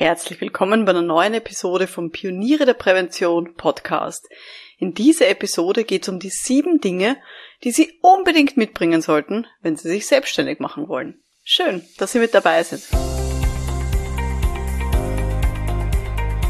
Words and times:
Herzlich 0.00 0.40
willkommen 0.40 0.84
bei 0.84 0.90
einer 0.90 1.02
neuen 1.02 1.34
Episode 1.34 1.88
vom 1.88 2.12
Pioniere 2.12 2.64
der 2.64 2.74
Prävention 2.74 3.54
Podcast. 3.56 4.28
In 4.78 4.94
dieser 4.94 5.28
Episode 5.28 5.82
geht 5.82 6.04
es 6.04 6.08
um 6.08 6.20
die 6.20 6.30
sieben 6.30 6.80
Dinge, 6.80 7.16
die 7.64 7.72
Sie 7.72 7.98
unbedingt 8.00 8.56
mitbringen 8.56 9.02
sollten, 9.02 9.48
wenn 9.60 9.74
Sie 9.74 9.88
sich 9.88 10.06
selbstständig 10.06 10.60
machen 10.60 10.86
wollen. 10.86 11.18
Schön, 11.42 11.82
dass 11.98 12.12
Sie 12.12 12.20
mit 12.20 12.32
dabei 12.32 12.62
sind. 12.62 12.84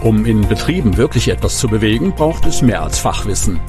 Um 0.02 0.26
in 0.26 0.46
Betrieben 0.46 0.98
wirklich 0.98 1.28
etwas 1.28 1.58
zu 1.58 1.68
bewegen, 1.68 2.14
braucht 2.14 2.44
es 2.44 2.60
mehr 2.60 2.82
als 2.82 2.98
Fachwissen. 2.98 3.62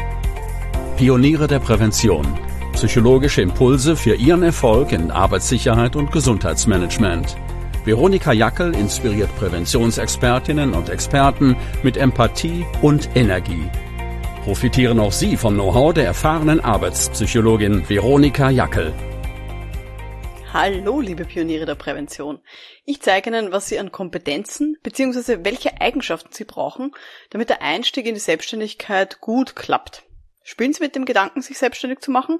Pioniere 0.97 1.47
der 1.47 1.59
Prävention. 1.59 2.27
Psychologische 2.73 3.41
Impulse 3.41 3.95
für 3.95 4.15
Ihren 4.15 4.43
Erfolg 4.43 4.91
in 4.91 5.09
Arbeitssicherheit 5.09 5.95
und 5.95 6.11
Gesundheitsmanagement. 6.11 7.37
Veronika 7.89 8.33
Jackel 8.33 8.75
inspiriert 8.75 9.35
Präventionsexpertinnen 9.37 10.75
und 10.75 10.89
Experten 10.89 11.57
mit 11.81 11.97
Empathie 11.97 12.63
und 12.83 13.09
Energie. 13.15 13.67
Profitieren 14.43 14.99
auch 14.99 15.11
Sie 15.11 15.35
vom 15.35 15.55
Know-how 15.55 15.91
der 15.95 16.05
erfahrenen 16.05 16.59
Arbeitspsychologin 16.59 17.89
Veronika 17.89 18.51
Jackel. 18.51 18.93
Hallo, 20.53 21.01
liebe 21.01 21.25
Pioniere 21.25 21.65
der 21.65 21.73
Prävention. 21.73 22.37
Ich 22.85 23.01
zeige 23.01 23.31
Ihnen, 23.31 23.51
was 23.51 23.69
Sie 23.69 23.79
an 23.79 23.91
Kompetenzen 23.91 24.77
bzw. 24.83 25.39
welche 25.41 25.81
Eigenschaften 25.81 26.29
Sie 26.31 26.45
brauchen, 26.45 26.91
damit 27.31 27.49
der 27.49 27.63
Einstieg 27.63 28.05
in 28.05 28.13
die 28.13 28.19
Selbstständigkeit 28.19 29.19
gut 29.19 29.55
klappt. 29.55 30.03
Spielen 30.49 30.73
Sie 30.73 30.81
mit 30.81 30.95
dem 30.95 31.05
Gedanken, 31.05 31.43
sich 31.43 31.59
selbstständig 31.59 31.99
zu 31.99 32.09
machen? 32.09 32.39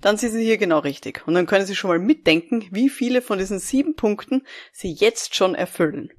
Dann 0.00 0.16
sind 0.16 0.30
Sie 0.30 0.44
hier 0.44 0.58
genau 0.58 0.78
richtig. 0.78 1.26
Und 1.26 1.34
dann 1.34 1.46
können 1.46 1.66
Sie 1.66 1.74
schon 1.74 1.88
mal 1.88 1.98
mitdenken, 1.98 2.64
wie 2.70 2.88
viele 2.88 3.20
von 3.20 3.36
diesen 3.36 3.58
sieben 3.58 3.96
Punkten 3.96 4.46
Sie 4.70 4.92
jetzt 4.92 5.34
schon 5.34 5.56
erfüllen. 5.56 6.12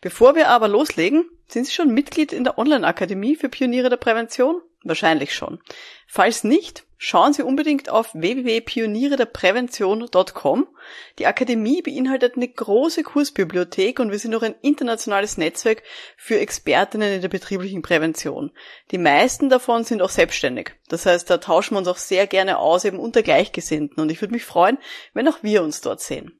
Bevor 0.00 0.34
wir 0.34 0.48
aber 0.48 0.66
loslegen, 0.66 1.30
sind 1.46 1.66
Sie 1.66 1.72
schon 1.72 1.94
Mitglied 1.94 2.32
in 2.32 2.42
der 2.42 2.58
Online-Akademie 2.58 3.36
für 3.36 3.48
Pioniere 3.48 3.90
der 3.90 3.96
Prävention? 3.96 4.60
Wahrscheinlich 4.82 5.36
schon. 5.36 5.60
Falls 6.08 6.42
nicht, 6.42 6.84
schauen 7.04 7.32
Sie 7.32 7.42
unbedingt 7.42 7.90
auf 7.90 8.14
www.pionierederprävention.com. 8.14 10.68
Die 11.18 11.26
Akademie 11.26 11.82
beinhaltet 11.82 12.36
eine 12.36 12.46
große 12.46 13.02
Kursbibliothek 13.02 13.98
und 13.98 14.12
wir 14.12 14.20
sind 14.20 14.32
auch 14.36 14.42
ein 14.42 14.54
internationales 14.62 15.36
Netzwerk 15.36 15.82
für 16.16 16.38
Expertinnen 16.38 17.14
in 17.14 17.20
der 17.20 17.28
betrieblichen 17.28 17.82
Prävention. 17.82 18.52
Die 18.92 18.98
meisten 18.98 19.50
davon 19.50 19.82
sind 19.82 20.00
auch 20.00 20.10
selbstständig. 20.10 20.76
Das 20.88 21.04
heißt, 21.04 21.28
da 21.28 21.38
tauschen 21.38 21.74
wir 21.74 21.78
uns 21.78 21.88
auch 21.88 21.96
sehr 21.96 22.28
gerne 22.28 22.58
aus, 22.58 22.84
eben 22.84 23.00
unter 23.00 23.24
Gleichgesinnten. 23.24 24.00
Und 24.00 24.12
ich 24.12 24.20
würde 24.20 24.34
mich 24.34 24.44
freuen, 24.44 24.78
wenn 25.12 25.26
auch 25.26 25.42
wir 25.42 25.64
uns 25.64 25.80
dort 25.80 26.00
sehen 26.00 26.38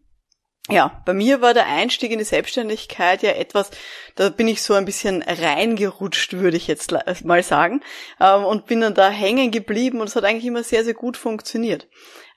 ja, 0.71 1.03
bei 1.05 1.13
mir 1.13 1.41
war 1.41 1.55
der 1.55 1.67
Einstieg 1.67 2.13
in 2.13 2.19
die 2.19 2.25
Selbstständigkeit 2.25 3.23
ja 3.23 3.33
etwas, 3.33 3.71
da 4.15 4.29
bin 4.29 4.47
ich 4.47 4.63
so 4.63 4.75
ein 4.75 4.85
bisschen 4.85 5.23
reingerutscht, 5.23 6.35
würde 6.35 6.57
ich 6.57 6.69
jetzt 6.69 6.95
mal 7.25 7.43
sagen, 7.43 7.83
ähm, 8.21 8.45
und 8.45 8.67
bin 8.67 8.81
dann 8.81 8.95
da 8.95 9.11
hängen 9.11 9.51
geblieben 9.51 10.01
und 10.01 10.07
es 10.07 10.15
hat 10.15 10.25
eigentlich 10.25 10.47
immer 10.47 10.63
sehr, 10.63 10.85
sehr 10.85 10.95
gut 10.95 11.17
funktioniert. 11.17 11.89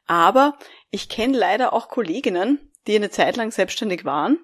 Aber 0.07 0.57
ich 0.89 1.07
kenne 1.07 1.37
leider 1.37 1.73
auch 1.73 1.87
Kolleginnen, 1.87 2.71
die 2.87 2.95
eine 2.95 3.11
Zeit 3.11 3.35
lang 3.37 3.51
selbstständig 3.51 4.05
waren 4.05 4.39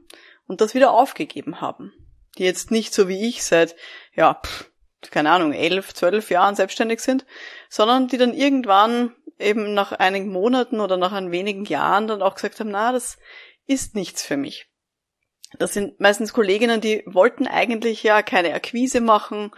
und 0.47 0.61
das 0.61 0.75
wieder 0.75 0.91
aufgegeben 0.91 1.59
haben. 1.61 1.91
Die 2.37 2.43
jetzt 2.43 2.71
nicht 2.71 2.93
so 2.93 3.07
wie 3.07 3.27
ich 3.27 3.43
seit, 3.43 3.75
ja, 4.15 4.35
pff, 4.35 4.69
keine 5.09 5.31
Ahnung, 5.31 5.53
elf, 5.53 5.93
zwölf 5.93 6.29
Jahren 6.29 6.55
selbstständig 6.55 6.99
sind, 6.99 7.25
sondern 7.69 8.07
die 8.07 8.17
dann 8.17 8.33
irgendwann 8.33 9.15
eben 9.39 9.73
nach 9.73 9.91
einigen 9.91 10.31
Monaten 10.31 10.79
oder 10.79 10.97
nach 10.97 11.11
ein 11.11 11.31
wenigen 11.31 11.65
Jahren 11.65 12.07
dann 12.07 12.21
auch 12.21 12.35
gesagt 12.35 12.59
haben, 12.59 12.69
na, 12.69 12.91
das 12.91 13.17
ist 13.71 13.95
nichts 13.95 14.23
für 14.23 14.37
mich. 14.37 14.67
Das 15.57 15.73
sind 15.73 15.99
meistens 15.99 16.33
Kolleginnen, 16.33 16.79
die 16.79 17.03
wollten 17.05 17.45
eigentlich 17.45 18.03
ja 18.03 18.21
keine 18.21 18.53
Akquise 18.53 19.01
machen. 19.01 19.51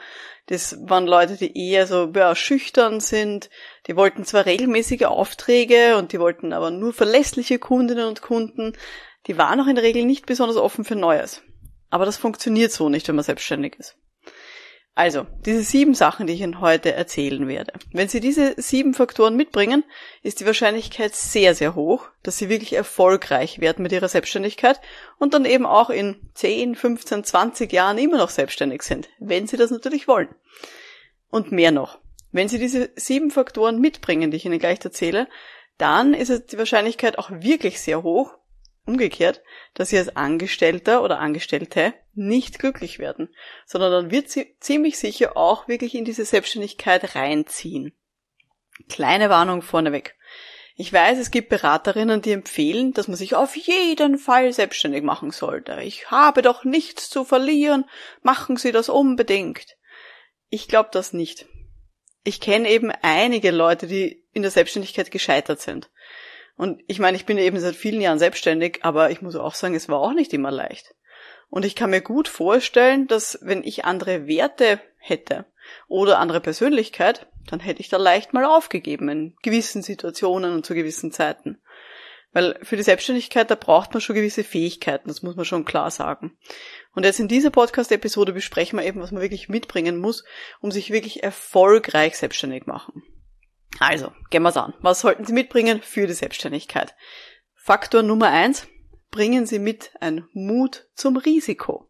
Das 0.48 0.78
waren 0.82 1.06
Leute, 1.06 1.38
die 1.38 1.56
eher 1.70 1.88
so 1.88 2.12
ja, 2.16 2.36
schüchtern 2.36 3.00
sind. 3.00 3.50
Die 3.88 3.96
wollten 3.96 4.26
zwar 4.26 4.46
regelmäßige 4.46 5.04
Aufträge 5.04 5.98
und 5.98 6.12
die 6.12 6.20
wollten 6.20 6.52
aber 6.52 6.72
nur 6.72 6.94
verlässliche 6.94 7.60
Kundinnen 7.60 8.08
und 8.08 8.22
Kunden. 8.22 8.74
Die 9.28 9.38
waren 9.38 9.60
auch 9.60 9.68
in 9.68 9.76
der 9.76 9.84
Regel 9.84 10.06
nicht 10.06 10.26
besonders 10.26 10.58
offen 10.58 10.84
für 10.84 10.96
Neues. 10.96 11.44
Aber 11.90 12.06
das 12.06 12.18
funktioniert 12.18 12.72
so 12.72 12.90
nicht, 12.90 13.08
wenn 13.08 13.16
man 13.16 13.24
selbstständig 13.24 13.76
ist. 13.78 13.96
Also, 14.96 15.26
diese 15.44 15.64
sieben 15.64 15.96
Sachen, 15.96 16.28
die 16.28 16.34
ich 16.34 16.42
Ihnen 16.42 16.62
heute 16.62 16.94
erzählen 16.94 17.48
werde. 17.48 17.74
Wenn 17.92 18.10
Sie 18.10 18.20
diese 18.20 18.54
sieben 18.62 18.94
Faktoren 18.94 19.36
mitbringen, 19.36 19.84
ist 20.22 20.40
die 20.40 20.46
Wahrscheinlichkeit 20.46 21.16
sehr, 21.16 21.56
sehr 21.56 21.74
hoch, 21.74 22.10
dass 22.22 22.38
Sie 22.38 22.48
wirklich 22.48 22.74
erfolgreich 22.74 23.60
werden 23.60 23.82
mit 23.82 23.92
Ihrer 23.92 24.08
Selbstständigkeit 24.08 24.80
und 25.18 25.34
dann 25.34 25.46
eben 25.46 25.66
auch 25.66 25.90
in 25.90 26.30
10, 26.36 26.76
15, 26.76 27.24
20 27.24 27.74
Jahren 27.74 27.98
immer 27.98 28.18
noch 28.18 28.30
selbstständig 28.30 28.84
sind, 28.84 29.10
wenn 29.20 29.48
Sie 29.48 29.58
das 29.58 29.72
natürlich 29.72 30.08
wollen. 30.08 30.30
Und 31.32 31.52
mehr 31.52 31.72
noch. 31.72 31.98
Wenn 32.32 32.48
Sie 32.48 32.60
diese 32.60 32.92
sieben 32.96 33.32
Faktoren 33.32 33.80
mitbringen, 33.80 34.30
die 34.30 34.38
ich 34.38 34.46
Ihnen 34.46 34.60
gleich 34.60 34.86
erzähle, 34.86 35.28
dann 35.80 36.14
ist 36.14 36.52
die 36.52 36.58
Wahrscheinlichkeit 36.60 37.18
auch 37.18 37.32
wirklich 37.32 37.82
sehr 37.82 38.04
hoch, 38.04 38.38
umgekehrt, 38.86 39.42
dass 39.74 39.90
Sie 39.90 39.98
als 39.98 40.16
Angestellter 40.16 41.04
oder 41.04 41.20
Angestellte 41.20 41.94
nicht 42.14 42.60
glücklich 42.60 43.00
werden, 43.00 43.30
sondern 43.66 43.92
dann 43.92 44.12
wird 44.12 44.30
sie 44.30 44.56
ziemlich 44.60 44.98
sicher 44.98 45.36
auch 45.36 45.68
wirklich 45.68 45.96
in 45.96 46.06
diese 46.06 46.26
Selbstständigkeit 46.26 47.16
reinziehen. 47.16 47.94
Kleine 48.90 49.30
Warnung 49.30 49.62
vorneweg. 49.62 50.16
Ich 50.76 50.92
weiß, 50.92 51.20
es 51.20 51.30
gibt 51.30 51.50
Beraterinnen, 51.50 52.22
die 52.22 52.32
empfehlen, 52.32 52.94
dass 52.94 53.08
man 53.08 53.18
sich 53.18 53.36
auf 53.36 53.56
jeden 53.56 54.18
Fall 54.18 54.52
selbstständig 54.52 55.04
machen 55.04 55.30
sollte. 55.30 55.80
Ich 55.84 56.10
habe 56.10 56.42
doch 56.42 56.64
nichts 56.64 57.10
zu 57.10 57.24
verlieren, 57.24 57.86
machen 58.22 58.58
Sie 58.58 58.72
das 58.72 58.90
unbedingt. 58.90 59.78
Ich 60.50 60.68
glaube 60.68 60.90
das 60.92 61.14
nicht. 61.14 61.46
Ich 62.24 62.40
kenne 62.40 62.70
eben 62.70 62.92
einige 63.02 63.52
Leute, 63.52 63.86
die 63.86 64.24
in 64.34 64.42
der 64.42 64.52
Selbstständigkeit 64.52 65.12
gescheitert 65.12 65.62
sind. 65.62 65.92
Und 66.56 66.82
ich 66.88 67.00
meine, 67.00 67.18
ich 67.18 67.26
bin 67.26 67.38
eben 67.38 67.60
seit 67.60 67.76
vielen 67.76 68.02
Jahren 68.02 68.20
selbstständig, 68.20 68.80
aber 68.84 69.12
ich 69.12 69.22
muss 69.22 69.36
auch 69.36 69.56
sagen, 69.56 69.76
es 69.76 69.90
war 69.90 70.00
auch 70.00 70.14
nicht 70.14 70.34
immer 70.34 70.52
leicht. 70.52 70.94
Und 71.50 71.66
ich 71.66 71.76
kann 71.76 71.90
mir 71.90 72.02
gut 72.02 72.28
vorstellen, 72.28 73.08
dass 73.08 73.40
wenn 73.42 73.64
ich 73.64 73.86
andere 73.86 74.28
Werte 74.28 74.80
hätte 74.98 75.46
oder 75.88 76.20
andere 76.20 76.42
Persönlichkeit, 76.42 77.28
dann 77.48 77.60
hätte 77.60 77.82
ich 77.82 77.90
da 77.90 77.98
leicht 77.98 78.34
mal 78.34 78.46
aufgegeben 78.46 79.10
in 79.10 79.36
gewissen 79.42 79.82
Situationen 79.82 80.54
und 80.54 80.66
zu 80.66 80.74
gewissen 80.74 81.12
Zeiten. 81.12 81.62
Weil 82.32 82.58
für 82.64 82.78
die 82.78 82.84
Selbstständigkeit, 82.84 83.52
da 83.52 83.56
braucht 83.56 83.94
man 83.94 84.02
schon 84.02 84.16
gewisse 84.16 84.44
Fähigkeiten, 84.44 85.08
das 85.08 85.22
muss 85.22 85.36
man 85.36 85.46
schon 85.46 85.66
klar 85.66 85.92
sagen. 85.92 86.36
Und 86.96 87.06
jetzt 87.06 87.20
in 87.20 87.28
dieser 87.28 87.52
Podcast-Episode 87.52 88.34
besprechen 88.34 88.80
wir 88.80 88.86
eben, 88.86 89.02
was 89.02 89.12
man 89.12 89.22
wirklich 89.22 89.50
mitbringen 89.50 89.98
muss, 89.98 90.24
um 90.60 90.72
sich 90.72 90.90
wirklich 90.90 91.22
erfolgreich 91.22 92.18
selbstständig 92.18 92.66
machen. 92.66 93.04
Also, 93.80 94.12
gehen 94.30 94.44
wir's 94.44 94.58
an. 94.58 94.74
Was 94.82 95.02
sollten 95.02 95.26
Sie 95.26 95.34
mitbringen 95.34 95.82
für 95.82 96.08
die 96.08 96.14
Selbstständigkeit? 96.14 96.96
Faktor 97.56 98.04
Nummer 98.04 98.28
eins, 98.28 98.68
bringen 99.14 99.46
sie 99.46 99.60
mit 99.60 99.92
ein 100.02 100.28
Mut 100.34 100.88
zum 100.96 101.16
Risiko. 101.16 101.88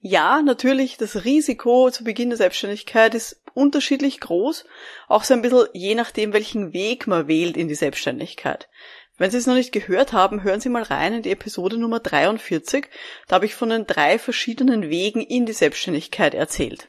Ja, 0.00 0.42
natürlich, 0.42 0.98
das 0.98 1.24
Risiko 1.24 1.90
zu 1.90 2.04
Beginn 2.04 2.28
der 2.28 2.36
Selbstständigkeit 2.36 3.14
ist 3.14 3.42
unterschiedlich 3.54 4.20
groß, 4.20 4.66
auch 5.08 5.24
so 5.24 5.34
ein 5.34 5.42
bisschen 5.42 5.68
je 5.72 5.94
nachdem, 5.94 6.32
welchen 6.32 6.72
Weg 6.72 7.06
man 7.06 7.28
wählt 7.28 7.56
in 7.56 7.68
die 7.68 7.74
Selbstständigkeit. 7.74 8.68
Wenn 9.16 9.30
Sie 9.30 9.36
es 9.36 9.46
noch 9.46 9.54
nicht 9.54 9.72
gehört 9.72 10.12
haben, 10.12 10.42
hören 10.42 10.60
Sie 10.60 10.70
mal 10.70 10.82
rein 10.82 11.14
in 11.14 11.22
die 11.22 11.30
Episode 11.30 11.76
Nummer 11.76 12.00
43. 12.00 12.88
Da 13.28 13.36
habe 13.36 13.46
ich 13.46 13.54
von 13.54 13.68
den 13.68 13.86
drei 13.86 14.18
verschiedenen 14.18 14.88
Wegen 14.88 15.20
in 15.20 15.46
die 15.46 15.52
Selbstständigkeit 15.52 16.34
erzählt. 16.34 16.88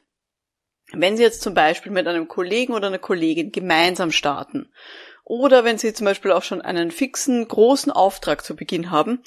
Wenn 0.93 1.17
Sie 1.17 1.23
jetzt 1.23 1.41
zum 1.41 1.53
Beispiel 1.53 1.91
mit 1.91 2.07
einem 2.07 2.27
Kollegen 2.27 2.73
oder 2.73 2.87
einer 2.87 2.99
Kollegin 2.99 3.51
gemeinsam 3.51 4.11
starten 4.11 4.71
oder 5.23 5.63
wenn 5.63 5.77
Sie 5.77 5.93
zum 5.93 6.05
Beispiel 6.05 6.31
auch 6.31 6.43
schon 6.43 6.61
einen 6.61 6.91
fixen, 6.91 7.47
großen 7.47 7.91
Auftrag 7.91 8.43
zu 8.43 8.55
Beginn 8.55 8.91
haben, 8.91 9.23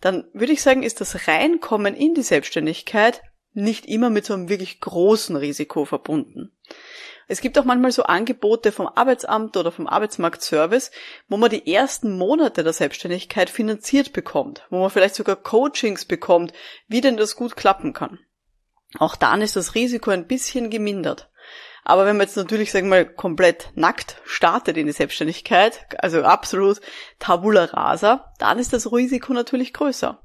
dann 0.00 0.28
würde 0.32 0.52
ich 0.52 0.62
sagen, 0.62 0.82
ist 0.82 1.00
das 1.00 1.28
Reinkommen 1.28 1.94
in 1.94 2.14
die 2.14 2.22
Selbstständigkeit 2.22 3.22
nicht 3.52 3.86
immer 3.86 4.10
mit 4.10 4.24
so 4.24 4.34
einem 4.34 4.48
wirklich 4.48 4.80
großen 4.80 5.36
Risiko 5.36 5.84
verbunden. 5.84 6.52
Es 7.26 7.40
gibt 7.40 7.58
auch 7.58 7.64
manchmal 7.64 7.92
so 7.92 8.02
Angebote 8.04 8.72
vom 8.72 8.88
Arbeitsamt 8.88 9.56
oder 9.56 9.70
vom 9.70 9.86
Arbeitsmarktservice, 9.86 10.90
wo 11.28 11.36
man 11.36 11.50
die 11.50 11.72
ersten 11.72 12.16
Monate 12.16 12.64
der 12.64 12.72
Selbstständigkeit 12.72 13.50
finanziert 13.50 14.12
bekommt, 14.12 14.66
wo 14.70 14.80
man 14.80 14.90
vielleicht 14.90 15.14
sogar 15.14 15.36
Coachings 15.36 16.04
bekommt, 16.04 16.52
wie 16.88 17.00
denn 17.00 17.16
das 17.16 17.36
gut 17.36 17.56
klappen 17.56 17.92
kann. 17.92 18.18
Auch 18.98 19.16
dann 19.16 19.42
ist 19.42 19.56
das 19.56 19.74
Risiko 19.74 20.10
ein 20.10 20.26
bisschen 20.26 20.70
gemindert. 20.70 21.30
Aber 21.84 22.06
wenn 22.06 22.16
man 22.16 22.26
jetzt 22.26 22.36
natürlich, 22.36 22.72
sagen 22.72 22.88
wir 22.88 23.04
mal, 23.04 23.06
komplett 23.06 23.70
nackt 23.74 24.20
startet 24.24 24.76
in 24.76 24.86
die 24.86 24.92
Selbstständigkeit, 24.92 25.86
also 25.98 26.22
absolut 26.22 26.80
tabula 27.18 27.64
rasa, 27.64 28.32
dann 28.38 28.58
ist 28.58 28.72
das 28.72 28.92
Risiko 28.92 29.32
natürlich 29.32 29.72
größer. 29.72 30.20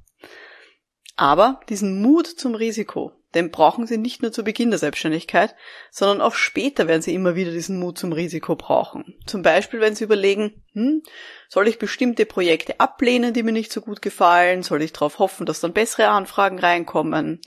Aber 1.15 1.61
diesen 1.69 2.01
Mut 2.01 2.27
zum 2.27 2.55
Risiko, 2.55 3.13
den 3.35 3.49
brauchen 3.51 3.87
Sie 3.87 3.97
nicht 3.97 4.21
nur 4.21 4.33
zu 4.33 4.43
Beginn 4.43 4.69
der 4.69 4.79
Selbstständigkeit, 4.79 5.55
sondern 5.89 6.21
auch 6.21 6.35
später 6.35 6.87
werden 6.87 7.01
Sie 7.01 7.13
immer 7.13 7.35
wieder 7.35 7.51
diesen 7.51 7.79
Mut 7.79 7.97
zum 7.97 8.11
Risiko 8.11 8.55
brauchen. 8.55 9.17
Zum 9.25 9.41
Beispiel, 9.41 9.79
wenn 9.79 9.95
Sie 9.95 10.03
überlegen, 10.03 10.63
hm, 10.73 11.03
soll 11.47 11.69
ich 11.69 11.79
bestimmte 11.79 12.25
Projekte 12.25 12.81
ablehnen, 12.81 13.33
die 13.33 13.43
mir 13.43 13.53
nicht 13.53 13.71
so 13.71 13.79
gut 13.79 14.01
gefallen? 14.01 14.61
Soll 14.61 14.81
ich 14.81 14.91
darauf 14.91 15.19
hoffen, 15.19 15.45
dass 15.45 15.61
dann 15.61 15.73
bessere 15.73 16.09
Anfragen 16.09 16.59
reinkommen? 16.59 17.41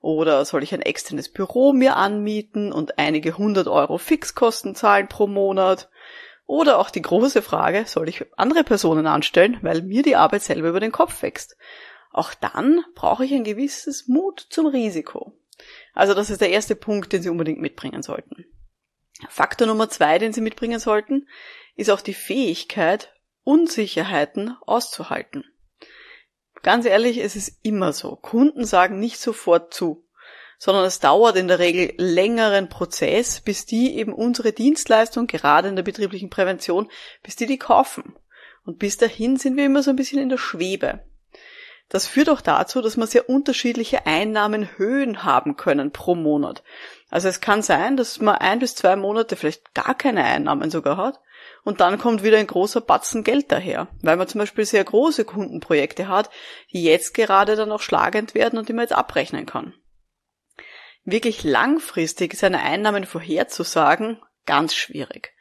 Oder 0.00 0.44
soll 0.44 0.62
ich 0.62 0.74
ein 0.74 0.82
externes 0.82 1.32
Büro 1.32 1.72
mir 1.72 1.96
anmieten 1.96 2.72
und 2.72 2.98
einige 2.98 3.38
hundert 3.38 3.68
Euro 3.68 3.98
Fixkosten 3.98 4.74
zahlen 4.74 5.08
pro 5.08 5.26
Monat? 5.26 5.88
Oder 6.46 6.78
auch 6.78 6.90
die 6.90 7.02
große 7.02 7.42
Frage, 7.42 7.84
soll 7.86 8.08
ich 8.08 8.24
andere 8.36 8.62
Personen 8.62 9.06
anstellen, 9.06 9.58
weil 9.62 9.82
mir 9.82 10.02
die 10.02 10.16
Arbeit 10.16 10.42
selber 10.42 10.68
über 10.68 10.80
den 10.80 10.92
Kopf 10.92 11.22
wächst? 11.22 11.56
Auch 12.12 12.34
dann 12.34 12.84
brauche 12.94 13.24
ich 13.24 13.32
ein 13.32 13.44
gewisses 13.44 14.06
Mut 14.06 14.46
zum 14.48 14.66
Risiko. 14.66 15.32
Also 15.92 16.14
das 16.14 16.30
ist 16.30 16.40
der 16.40 16.50
erste 16.50 16.76
Punkt, 16.76 17.12
den 17.12 17.22
Sie 17.22 17.30
unbedingt 17.30 17.60
mitbringen 17.60 18.02
sollten. 18.02 18.44
Faktor 19.28 19.66
Nummer 19.66 19.88
zwei, 19.88 20.18
den 20.18 20.32
Sie 20.32 20.40
mitbringen 20.40 20.78
sollten, 20.78 21.26
ist 21.74 21.90
auch 21.90 22.00
die 22.00 22.14
Fähigkeit, 22.14 23.12
Unsicherheiten 23.42 24.56
auszuhalten. 24.66 25.44
Ganz 26.62 26.86
ehrlich, 26.86 27.18
es 27.18 27.36
ist 27.36 27.58
immer 27.62 27.92
so. 27.92 28.16
Kunden 28.16 28.64
sagen 28.64 28.98
nicht 28.98 29.20
sofort 29.20 29.72
zu, 29.72 30.04
sondern 30.58 30.84
es 30.84 31.00
dauert 31.00 31.36
in 31.36 31.48
der 31.48 31.58
Regel 31.58 31.92
längeren 31.96 32.68
Prozess, 32.68 33.40
bis 33.40 33.66
die 33.66 33.96
eben 33.96 34.12
unsere 34.12 34.52
Dienstleistung, 34.52 35.26
gerade 35.26 35.68
in 35.68 35.76
der 35.76 35.82
betrieblichen 35.82 36.30
Prävention, 36.30 36.90
bis 37.22 37.36
die 37.36 37.46
die 37.46 37.58
kaufen. 37.58 38.16
Und 38.64 38.78
bis 38.78 38.96
dahin 38.96 39.36
sind 39.36 39.56
wir 39.56 39.64
immer 39.66 39.82
so 39.82 39.90
ein 39.90 39.96
bisschen 39.96 40.20
in 40.20 40.28
der 40.28 40.38
Schwebe. 40.38 41.00
Das 41.88 42.08
führt 42.08 42.30
auch 42.30 42.40
dazu, 42.40 42.82
dass 42.82 42.96
wir 42.96 43.06
sehr 43.06 43.28
unterschiedliche 43.28 44.06
Einnahmenhöhen 44.06 45.22
haben 45.22 45.56
können 45.56 45.92
pro 45.92 46.16
Monat. 46.16 46.64
Also 47.10 47.28
es 47.28 47.40
kann 47.40 47.62
sein, 47.62 47.96
dass 47.96 48.20
man 48.20 48.36
ein 48.36 48.58
bis 48.58 48.74
zwei 48.74 48.96
Monate 48.96 49.36
vielleicht 49.36 49.72
gar 49.72 49.94
keine 49.94 50.24
Einnahmen 50.24 50.70
sogar 50.70 50.96
hat 50.96 51.20
und 51.66 51.80
dann 51.80 51.98
kommt 51.98 52.22
wieder 52.22 52.38
ein 52.38 52.46
großer 52.46 52.80
Batzen 52.80 53.24
Geld 53.24 53.50
daher, 53.50 53.88
weil 54.00 54.16
man 54.16 54.28
zum 54.28 54.38
Beispiel 54.38 54.64
sehr 54.64 54.84
große 54.84 55.24
Kundenprojekte 55.24 56.06
hat, 56.06 56.30
die 56.72 56.84
jetzt 56.84 57.12
gerade 57.12 57.56
dann 57.56 57.72
auch 57.72 57.80
schlagend 57.80 58.36
werden 58.36 58.56
und 58.56 58.68
die 58.68 58.72
man 58.72 58.84
jetzt 58.84 58.92
abrechnen 58.92 59.46
kann. 59.46 59.74
Wirklich 61.04 61.42
langfristig 61.42 62.34
seine 62.34 62.60
Einnahmen 62.60 63.04
vorherzusagen, 63.04 64.22
ganz 64.46 64.76
schwierig. 64.76 65.32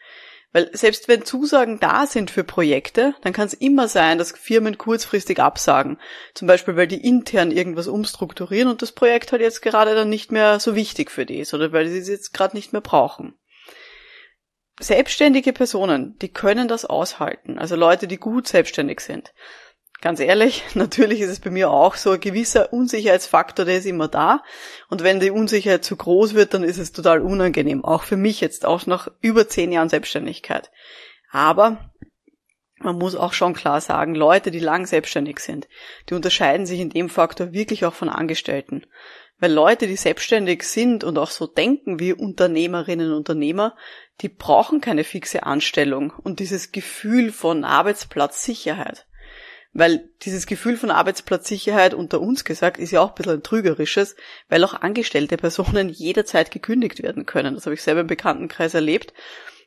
Weil 0.51 0.75
selbst 0.75 1.07
wenn 1.07 1.25
Zusagen 1.25 1.80
da 1.80 2.07
sind 2.07 2.31
für 2.31 2.44
Projekte, 2.44 3.13
dann 3.22 3.33
kann 3.33 3.45
es 3.45 3.54
immer 3.54 3.88
sein, 3.88 4.18
dass 4.18 4.31
Firmen 4.31 4.80
kurzfristig 4.80 5.39
absagen. 5.39 6.00
Zum 6.33 6.48
Beispiel, 6.48 6.75
weil 6.75 6.88
die 6.88 7.06
intern 7.06 7.51
irgendwas 7.51 7.88
umstrukturieren 7.88 8.69
und 8.69 8.81
das 8.81 8.94
Projekt 8.94 9.31
halt 9.31 9.44
jetzt 9.44 9.62
gerade 9.62 9.94
dann 9.94 10.10
nicht 10.10 10.31
mehr 10.31 10.60
so 10.60 10.74
wichtig 10.74 11.12
für 11.12 11.27
die 11.27 11.38
ist 11.38 11.54
oder 11.54 11.72
weil 11.72 11.88
sie 11.88 12.00
es 12.00 12.07
jetzt 12.07 12.33
gerade 12.33 12.56
nicht 12.56 12.74
mehr 12.74 12.81
brauchen. 12.81 13.36
Selbstständige 14.80 15.54
Personen, 15.54 16.18
die 16.19 16.30
können 16.30 16.68
das 16.68 16.86
aushalten. 16.86 17.57
Also 17.57 17.75
Leute, 17.75 18.07
die 18.07 18.18
gut 18.18 18.48
selbstständig 18.48 19.00
sind 19.00 19.33
ganz 20.06 20.19
ehrlich, 20.19 20.63
natürlich 20.75 21.19
ist 21.22 21.31
es 21.31 21.39
bei 21.39 21.50
mir 21.50 21.72
auch 21.72 21.95
so, 21.95 22.12
ein 22.12 22.19
gewisser 22.19 22.72
Unsicherheitsfaktor, 22.72 23.66
der 23.66 23.77
ist 23.77 23.88
immer 23.88 24.07
da. 24.07 24.44
Und 24.88 25.04
wenn 25.04 25.19
die 25.19 25.31
Unsicherheit 25.31 25.83
zu 25.83 25.95
groß 25.95 26.36
wird, 26.36 26.54
dann 26.54 26.63
ist 26.63 26.77
es 26.77 26.92
total 26.92 27.22
unangenehm. 27.22 27.83
Auch 27.83 28.04
für 28.04 28.16
mich 28.16 28.39
jetzt, 28.39 28.66
auch 28.66 28.86
nach 28.86 29.10
über 29.22 29.48
zehn 29.48 29.72
Jahren 29.72 29.89
Selbstständigkeit. 29.89 30.69
Aber 31.31 31.92
man 32.77 33.00
muss 33.00 33.16
auch 33.16 33.33
schon 33.33 33.56
klar 33.56 33.81
sagen, 33.81 34.13
Leute, 34.13 34.51
die 34.51 34.60
lang 34.60 34.86
selbstständig 34.86 35.39
sind, 35.39 35.68
die 36.10 36.13
unterscheiden 36.13 36.68
sich 36.68 36.80
in 36.80 36.92
dem 36.92 37.10
Faktor 37.10 37.51
wirklich 37.51 37.83
auch 37.86 37.94
von 37.95 38.10
Angestellten. 38.10 38.86
Weil 39.39 39.51
Leute, 39.51 39.88
die 39.88 39.98
selbstständig 39.98 40.63
sind 40.63 41.04
und 41.04 41.18
auch 41.18 41.31
so 41.31 41.48
denken 41.48 42.00
wie 42.00 42.13
Unternehmerinnen 42.13 43.10
und 43.10 43.18
Unternehmer, 43.18 43.75
die 44.21 44.29
brauchen 44.29 44.81
keine 44.81 45.03
fixe 45.03 45.44
Anstellung 45.44 46.13
und 46.23 46.39
dieses 46.39 46.71
Gefühl 46.71 47.31
von 47.31 47.63
Arbeitsplatzsicherheit. 47.63 49.06
Weil 49.77 50.09
dieses 50.21 50.45
Gefühl 50.47 50.77
von 50.77 50.89
Arbeitsplatzsicherheit 50.89 51.94
unter 51.94 52.21
uns 52.21 52.45
gesagt 52.45 52.77
ist 52.77 52.91
ja 52.91 53.01
auch 53.01 53.09
ein 53.09 53.15
bisschen 53.15 53.33
ein 53.33 53.44
trügerisches, 53.44 54.15
weil 54.47 54.63
auch 54.63 54.73
angestellte 54.73 55.35
Personen 55.35 55.89
jederzeit 55.94 56.50
gekündigt 56.50 57.03
werden 57.03 57.25
können. 57.25 57.56
Das 57.56 57.65
habe 57.65 57.73
ich 57.73 57.81
selber 57.81 58.01
im 58.01 58.07
Bekanntenkreis 58.07 58.73
erlebt. 58.73 59.13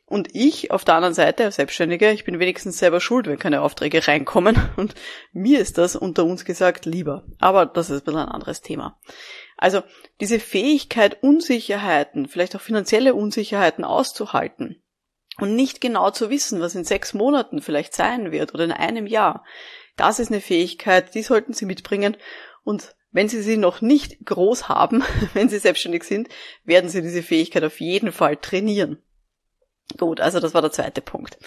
Und 0.07 0.29
ich 0.33 0.71
auf 0.71 0.83
der 0.83 0.95
anderen 0.95 1.13
Seite 1.13 1.45
als 1.45 1.57
Selbstständige, 1.57 2.09
ich 2.09 2.25
bin 2.25 2.39
wenigstens 2.39 2.79
selber 2.79 2.99
schuld, 2.99 3.27
wenn 3.27 3.37
keine 3.37 3.61
Aufträge 3.61 4.07
reinkommen. 4.07 4.57
Und 4.75 4.95
mir 5.31 5.59
ist 5.59 5.77
das 5.77 5.95
unter 5.95 6.25
uns 6.25 6.43
gesagt 6.43 6.87
lieber. 6.87 7.25
Aber 7.37 7.67
das 7.67 7.91
ist 7.91 8.01
ein 8.01 8.05
bisschen 8.05 8.21
ein 8.21 8.29
anderes 8.29 8.61
Thema. 8.61 8.99
Also 9.59 9.83
diese 10.21 10.39
Fähigkeit, 10.39 11.21
Unsicherheiten, 11.21 12.27
vielleicht 12.27 12.55
auch 12.55 12.61
finanzielle 12.61 13.13
Unsicherheiten 13.13 13.83
auszuhalten 13.83 14.81
und 15.37 15.55
nicht 15.55 15.81
genau 15.81 16.11
zu 16.11 16.29
wissen, 16.29 16.61
was 16.61 16.75
in 16.75 16.85
sechs 16.85 17.13
Monaten 17.13 17.61
vielleicht 17.61 17.93
sein 17.93 18.31
wird 18.31 18.53
oder 18.53 18.63
in 18.63 18.71
einem 18.71 19.05
Jahr, 19.05 19.43
das 19.97 20.19
ist 20.19 20.31
eine 20.31 20.39
Fähigkeit, 20.39 21.13
die 21.13 21.23
sollten 21.23 21.51
Sie 21.51 21.65
mitbringen. 21.65 22.15
Und 22.63 22.95
wenn 23.11 23.27
Sie 23.27 23.41
sie 23.41 23.57
noch 23.57 23.81
nicht 23.81 24.25
groß 24.25 24.69
haben, 24.69 25.03
wenn 25.33 25.49
Sie 25.49 25.59
selbstständig 25.59 26.05
sind, 26.05 26.29
werden 26.63 26.89
Sie 26.89 27.01
diese 27.01 27.21
Fähigkeit 27.21 27.65
auf 27.65 27.81
jeden 27.81 28.13
Fall 28.13 28.37
trainieren. 28.37 29.03
Gut, 29.97 30.21
also 30.21 30.39
das 30.39 30.53
war 30.53 30.61
der 30.61 30.71
zweite 30.71 31.01
Punkt. 31.01 31.37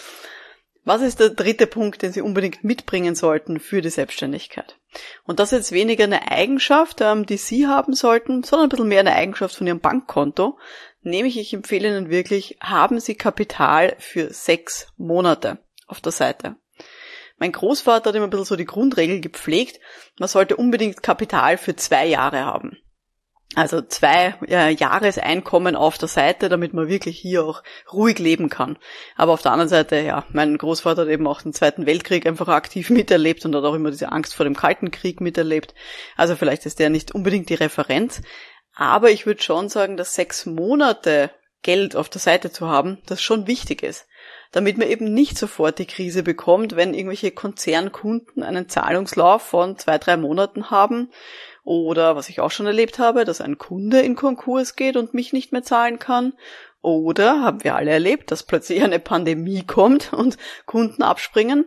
Was 0.85 1.01
ist 1.01 1.21
der 1.21 1.29
dritte 1.29 1.65
Punkt, 1.65 2.01
den 2.01 2.11
Sie 2.11 2.21
unbedingt 2.21 2.63
mitbringen 2.63 3.15
sollten 3.15 3.59
für 3.59 3.81
die 3.81 3.89
Selbstständigkeit? 3.89 4.77
Und 5.23 5.39
das 5.39 5.53
ist 5.53 5.57
jetzt 5.57 5.71
weniger 5.71 6.03
eine 6.03 6.29
Eigenschaft, 6.29 6.99
ähm, 6.99 7.25
die 7.25 7.37
Sie 7.37 7.67
haben 7.67 7.93
sollten, 7.93 8.43
sondern 8.43 8.67
ein 8.67 8.69
bisschen 8.69 8.89
mehr 8.89 8.99
eine 8.99 9.15
Eigenschaft 9.15 9.55
von 9.55 9.65
Ihrem 9.65 9.79
Bankkonto. 9.79 10.57
Nämlich, 11.01 11.37
ich 11.37 11.53
empfehle 11.53 11.87
Ihnen 11.87 12.09
wirklich, 12.09 12.57
haben 12.61 12.99
Sie 12.99 13.15
Kapital 13.15 13.95
für 13.99 14.33
sechs 14.33 14.87
Monate 14.97 15.59
auf 15.87 16.01
der 16.01 16.11
Seite. 16.11 16.57
Mein 17.37 17.53
Großvater 17.53 18.09
hat 18.09 18.15
immer 18.15 18.27
ein 18.27 18.29
bisschen 18.29 18.45
so 18.45 18.55
die 18.55 18.65
Grundregel 18.65 19.19
gepflegt, 19.21 19.79
man 20.19 20.29
sollte 20.29 20.55
unbedingt 20.55 21.01
Kapital 21.01 21.57
für 21.57 21.75
zwei 21.75 22.05
Jahre 22.05 22.45
haben. 22.45 22.77
Also 23.55 23.81
zwei 23.81 24.35
äh, 24.47 24.73
Jahreseinkommen 24.73 25.75
auf 25.75 25.99
der 25.99 26.07
Seite, 26.07 26.49
damit 26.49 26.73
man 26.73 26.87
wirklich 26.87 27.19
hier 27.19 27.45
auch 27.45 27.61
ruhig 27.91 28.17
leben 28.17 28.49
kann. 28.49 28.79
Aber 29.15 29.33
auf 29.33 29.43
der 29.43 29.51
anderen 29.51 29.69
Seite, 29.69 29.99
ja, 29.99 30.25
mein 30.31 30.57
Großvater 30.57 31.03
hat 31.03 31.09
eben 31.09 31.27
auch 31.27 31.41
den 31.41 31.53
Zweiten 31.53 31.85
Weltkrieg 31.85 32.25
einfach 32.25 32.47
aktiv 32.47 32.89
miterlebt 32.91 33.45
und 33.45 33.55
hat 33.55 33.63
auch 33.63 33.75
immer 33.75 33.91
diese 33.91 34.11
Angst 34.11 34.33
vor 34.33 34.45
dem 34.45 34.55
Kalten 34.55 34.89
Krieg 34.89 35.21
miterlebt. 35.21 35.75
Also 36.15 36.35
vielleicht 36.35 36.65
ist 36.65 36.79
der 36.79 36.89
nicht 36.89 37.13
unbedingt 37.13 37.49
die 37.49 37.55
Referenz. 37.55 38.21
Aber 38.75 39.11
ich 39.11 39.27
würde 39.27 39.43
schon 39.43 39.69
sagen, 39.69 39.97
dass 39.97 40.15
sechs 40.15 40.47
Monate 40.47 41.29
Geld 41.61 41.95
auf 41.95 42.09
der 42.09 42.21
Seite 42.21 42.51
zu 42.51 42.67
haben, 42.67 43.01
das 43.05 43.21
schon 43.21 43.45
wichtig 43.47 43.83
ist 43.83 44.07
damit 44.53 44.77
man 44.77 44.87
eben 44.87 45.11
nicht 45.13 45.37
sofort 45.37 45.79
die 45.79 45.87
Krise 45.87 46.21
bekommt, 46.21 46.75
wenn 46.75 46.93
irgendwelche 46.93 47.31
Konzernkunden 47.31 48.43
einen 48.43 48.69
Zahlungslauf 48.69 49.41
von 49.41 49.77
zwei, 49.79 49.97
drei 49.97 50.15
Monaten 50.15 50.69
haben 50.69 51.09
oder 51.63 52.15
was 52.15 52.29
ich 52.29 52.39
auch 52.39 52.51
schon 52.51 52.65
erlebt 52.65 52.99
habe, 52.99 53.25
dass 53.25 53.41
ein 53.41 53.57
Kunde 53.57 54.01
in 54.01 54.15
Konkurs 54.15 54.75
geht 54.75 54.97
und 54.97 55.13
mich 55.13 55.33
nicht 55.33 55.51
mehr 55.51 55.63
zahlen 55.63 55.99
kann. 55.99 56.33
Oder 56.81 57.41
haben 57.41 57.63
wir 57.63 57.75
alle 57.75 57.91
erlebt, 57.91 58.31
dass 58.31 58.43
plötzlich 58.43 58.83
eine 58.83 58.99
Pandemie 58.99 59.63
kommt 59.63 60.11
und 60.11 60.37
Kunden 60.65 61.01
abspringen. 61.01 61.65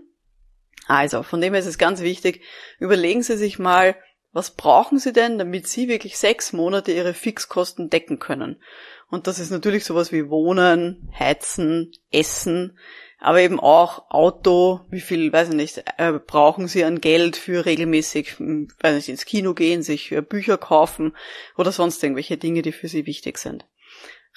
Also, 0.86 1.22
von 1.22 1.40
dem 1.40 1.54
her 1.54 1.60
ist 1.60 1.66
es 1.66 1.78
ganz 1.78 2.00
wichtig, 2.02 2.42
überlegen 2.78 3.22
Sie 3.22 3.36
sich 3.36 3.58
mal, 3.58 3.96
was 4.32 4.50
brauchen 4.50 4.98
Sie 4.98 5.14
denn, 5.14 5.38
damit 5.38 5.66
Sie 5.66 5.88
wirklich 5.88 6.18
sechs 6.18 6.52
Monate 6.52 6.92
Ihre 6.92 7.14
Fixkosten 7.14 7.88
decken 7.88 8.18
können? 8.18 8.62
Und 9.08 9.26
das 9.26 9.38
ist 9.38 9.50
natürlich 9.50 9.84
sowas 9.84 10.12
wie 10.12 10.28
Wohnen, 10.28 11.10
Heizen, 11.18 11.92
Essen, 12.12 12.78
aber 13.18 13.40
eben 13.40 13.58
auch 13.58 14.10
Auto, 14.10 14.80
wie 14.90 15.00
viel, 15.00 15.32
weiß 15.32 15.48
ich 15.48 15.54
nicht, 15.54 15.84
äh, 15.96 16.12
brauchen 16.12 16.68
Sie 16.68 16.84
an 16.84 17.00
Geld 17.00 17.36
für 17.36 17.64
regelmäßig, 17.64 18.38
hm, 18.38 18.68
weiß 18.80 18.94
nicht, 18.94 19.08
ins 19.08 19.24
Kino 19.24 19.54
gehen, 19.54 19.82
sich 19.82 20.12
äh, 20.12 20.20
Bücher 20.20 20.58
kaufen 20.58 21.16
oder 21.56 21.72
sonst 21.72 22.02
irgendwelche 22.02 22.36
Dinge, 22.36 22.62
die 22.62 22.72
für 22.72 22.88
Sie 22.88 23.06
wichtig 23.06 23.38
sind. 23.38 23.66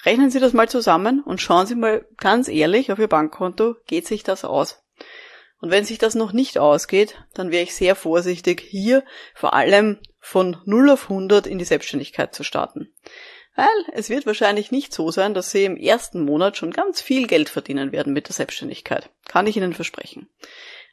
Rechnen 0.04 0.30
Sie 0.30 0.40
das 0.40 0.54
mal 0.54 0.68
zusammen 0.68 1.22
und 1.22 1.42
schauen 1.42 1.66
Sie 1.66 1.74
mal 1.74 2.06
ganz 2.16 2.48
ehrlich 2.48 2.90
auf 2.90 2.98
Ihr 2.98 3.08
Bankkonto, 3.08 3.76
geht 3.86 4.06
sich 4.06 4.22
das 4.22 4.44
aus? 4.44 4.82
Und 5.60 5.70
wenn 5.70 5.84
sich 5.84 5.98
das 5.98 6.14
noch 6.14 6.32
nicht 6.32 6.56
ausgeht, 6.56 7.22
dann 7.34 7.50
wäre 7.50 7.62
ich 7.62 7.74
sehr 7.74 7.94
vorsichtig, 7.94 8.62
hier 8.62 9.04
vor 9.34 9.52
allem 9.52 9.98
von 10.18 10.56
0 10.64 10.90
auf 10.90 11.10
100 11.10 11.46
in 11.46 11.58
die 11.58 11.66
Selbstständigkeit 11.66 12.34
zu 12.34 12.44
starten. 12.44 12.94
Weil 13.56 13.66
es 13.92 14.08
wird 14.10 14.26
wahrscheinlich 14.26 14.70
nicht 14.70 14.92
so 14.92 15.10
sein, 15.10 15.34
dass 15.34 15.50
Sie 15.50 15.64
im 15.64 15.76
ersten 15.76 16.24
Monat 16.24 16.56
schon 16.56 16.70
ganz 16.70 17.00
viel 17.00 17.26
Geld 17.26 17.48
verdienen 17.48 17.92
werden 17.92 18.12
mit 18.12 18.28
der 18.28 18.34
Selbstständigkeit. 18.34 19.10
Kann 19.26 19.46
ich 19.46 19.56
Ihnen 19.56 19.72
versprechen. 19.72 20.28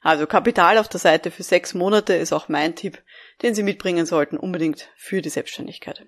Also 0.01 0.27
Kapital 0.27 0.77
auf 0.77 0.87
der 0.87 0.99
Seite 0.99 1.31
für 1.31 1.43
sechs 1.43 1.73
Monate 1.73 2.13
ist 2.13 2.33
auch 2.33 2.49
mein 2.49 2.75
Tipp, 2.75 3.01
den 3.41 3.53
Sie 3.53 3.63
mitbringen 3.63 4.05
sollten, 4.05 4.37
unbedingt 4.37 4.89
für 4.95 5.21
die 5.21 5.29
Selbstständigkeit. 5.29 6.05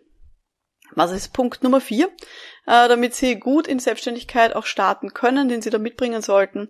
Was 0.95 1.11
ist 1.11 1.33
Punkt 1.33 1.63
Nummer 1.63 1.81
vier, 1.81 2.07
äh, 2.65 2.87
damit 2.87 3.13
Sie 3.13 3.35
gut 3.35 3.67
in 3.67 3.79
Selbstständigkeit 3.79 4.55
auch 4.55 4.65
starten 4.65 5.13
können, 5.13 5.49
den 5.49 5.61
Sie 5.61 5.69
da 5.69 5.77
mitbringen 5.77 6.21
sollten? 6.21 6.67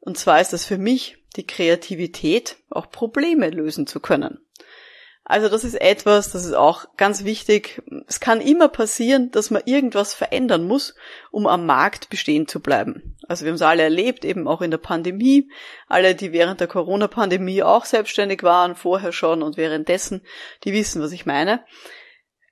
Und 0.00 0.16
zwar 0.16 0.40
ist 0.40 0.52
das 0.52 0.64
für 0.64 0.78
mich 0.78 1.18
die 1.36 1.46
Kreativität, 1.46 2.56
auch 2.70 2.90
Probleme 2.90 3.50
lösen 3.50 3.86
zu 3.86 4.00
können. 4.00 4.38
Also 5.28 5.50
das 5.50 5.62
ist 5.62 5.74
etwas, 5.74 6.32
das 6.32 6.46
ist 6.46 6.54
auch 6.54 6.86
ganz 6.96 7.22
wichtig. 7.22 7.82
es 8.06 8.18
kann 8.18 8.40
immer 8.40 8.68
passieren, 8.68 9.30
dass 9.30 9.50
man 9.50 9.62
irgendwas 9.66 10.14
verändern 10.14 10.66
muss, 10.66 10.94
um 11.30 11.46
am 11.46 11.66
Markt 11.66 12.08
bestehen 12.08 12.48
zu 12.48 12.60
bleiben. 12.60 13.14
Also 13.28 13.44
wir 13.44 13.50
haben 13.50 13.56
es 13.56 13.62
alle 13.62 13.82
erlebt, 13.82 14.24
eben 14.24 14.48
auch 14.48 14.62
in 14.62 14.70
der 14.70 14.78
Pandemie. 14.78 15.50
Alle, 15.86 16.14
die 16.14 16.32
während 16.32 16.60
der 16.60 16.66
Corona-Pandemie 16.66 17.62
auch 17.62 17.84
selbstständig 17.84 18.42
waren, 18.42 18.74
vorher 18.74 19.12
schon 19.12 19.42
und 19.42 19.58
währenddessen, 19.58 20.22
die 20.64 20.72
wissen, 20.72 21.02
was 21.02 21.12
ich 21.12 21.26
meine. 21.26 21.62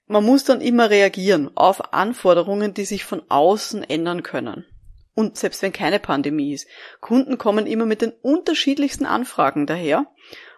Man 0.07 0.25
muss 0.25 0.45
dann 0.45 0.61
immer 0.61 0.91
reagieren 0.91 1.51
auf 1.55 1.95
Anforderungen, 1.95 2.75
die 2.75 2.85
sich 2.85 3.05
von 3.07 3.23
außen 3.31 3.85
ändern 3.85 4.23
können. 4.23 4.67
Und 5.15 5.39
selbst 5.39 5.63
wenn 5.63 5.73
keine 5.73 5.99
Pandemie 5.99 6.53
ist. 6.53 6.69
Kunden 7.01 7.39
kommen 7.39 7.67
immer 7.67 7.87
mit 7.87 8.03
den 8.03 8.13
unterschiedlichsten 8.13 9.07
Anfragen 9.07 9.67
daher. 9.67 10.07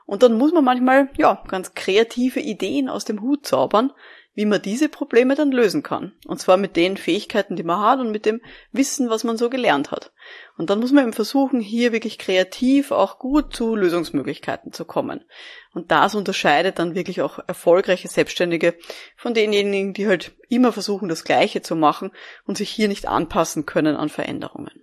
Und 0.09 0.23
dann 0.23 0.39
muss 0.39 0.55
man 0.55 0.65
manchmal, 0.65 1.11
ja, 1.19 1.45
ganz 1.49 1.75
kreative 1.75 2.41
Ideen 2.41 2.89
aus 2.89 3.05
dem 3.05 3.21
Hut 3.21 3.45
zaubern, 3.45 3.93
wie 4.33 4.47
man 4.47 4.63
diese 4.63 4.89
Probleme 4.89 5.35
dann 5.35 5.53
lösen 5.53 5.83
kann. 5.83 6.13
Und 6.27 6.41
zwar 6.41 6.57
mit 6.57 6.77
den 6.77 6.97
Fähigkeiten, 6.97 7.57
die 7.57 7.63
man 7.63 7.83
hat 7.83 8.01
und 8.01 8.11
mit 8.11 8.25
dem 8.25 8.41
Wissen, 8.73 9.11
was 9.11 9.23
man 9.23 9.37
so 9.37 9.51
gelernt 9.51 9.91
hat. 9.91 10.13
Und 10.57 10.71
dann 10.71 10.81
muss 10.81 10.93
man 10.93 11.05
eben 11.05 11.13
versuchen, 11.13 11.61
hier 11.61 11.93
wirklich 11.93 12.17
kreativ 12.17 12.91
auch 12.91 13.19
gut 13.19 13.55
zu 13.55 13.77
Lösungsmöglichkeiten 13.77 14.73
zu 14.73 14.87
kommen. 14.87 15.27
Und 15.75 15.91
das 15.91 16.15
unterscheidet 16.15 16.79
dann 16.79 16.95
wirklich 16.95 17.21
auch 17.21 17.41
erfolgreiche 17.47 18.09
Selbstständige 18.09 18.77
von 19.15 19.35
denjenigen, 19.35 19.93
die 19.93 20.07
halt 20.07 20.33
immer 20.49 20.73
versuchen, 20.73 21.11
das 21.11 21.25
Gleiche 21.25 21.61
zu 21.61 21.77
machen 21.77 22.13
und 22.47 22.57
sich 22.57 22.71
hier 22.71 22.89
nicht 22.89 23.07
anpassen 23.09 23.67
können 23.67 23.95
an 23.95 24.09
Veränderungen. 24.09 24.81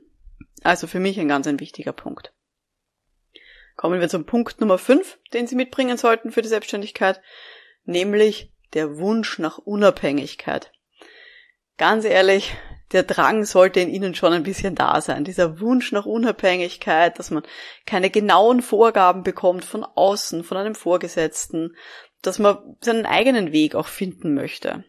Also 0.61 0.85
für 0.85 0.99
mich 0.99 1.19
ein 1.19 1.29
ganz 1.29 1.47
ein 1.47 1.59
wichtiger 1.59 1.93
Punkt. 1.93 2.31
Kommen 3.75 3.99
wir 3.99 4.09
zum 4.09 4.25
Punkt 4.25 4.61
Nummer 4.61 4.77
5, 4.77 5.19
den 5.33 5.47
Sie 5.47 5.55
mitbringen 5.55 5.97
sollten 5.97 6.31
für 6.31 6.41
die 6.41 6.47
Selbstständigkeit, 6.47 7.21
nämlich 7.83 8.51
der 8.73 8.97
Wunsch 8.97 9.37
nach 9.39 9.57
Unabhängigkeit. 9.57 10.71
Ganz 11.77 12.05
ehrlich, 12.05 12.55
der 12.93 13.03
Drang 13.03 13.43
sollte 13.43 13.81
in 13.81 13.89
ihnen 13.89 14.15
schon 14.15 14.31
ein 14.31 14.43
bisschen 14.43 14.75
da 14.75 15.01
sein. 15.01 15.25
Dieser 15.25 15.59
Wunsch 15.59 15.91
nach 15.91 16.05
Unabhängigkeit, 16.05 17.19
dass 17.19 17.31
man 17.31 17.43
keine 17.85 18.09
genauen 18.09 18.61
Vorgaben 18.61 19.23
bekommt 19.23 19.65
von 19.65 19.83
außen, 19.83 20.43
von 20.45 20.57
einem 20.57 20.75
Vorgesetzten, 20.75 21.75
dass 22.21 22.39
man 22.39 22.77
seinen 22.79 23.05
eigenen 23.05 23.51
Weg 23.51 23.75
auch 23.75 23.87
finden 23.87 24.33
möchte. 24.33 24.85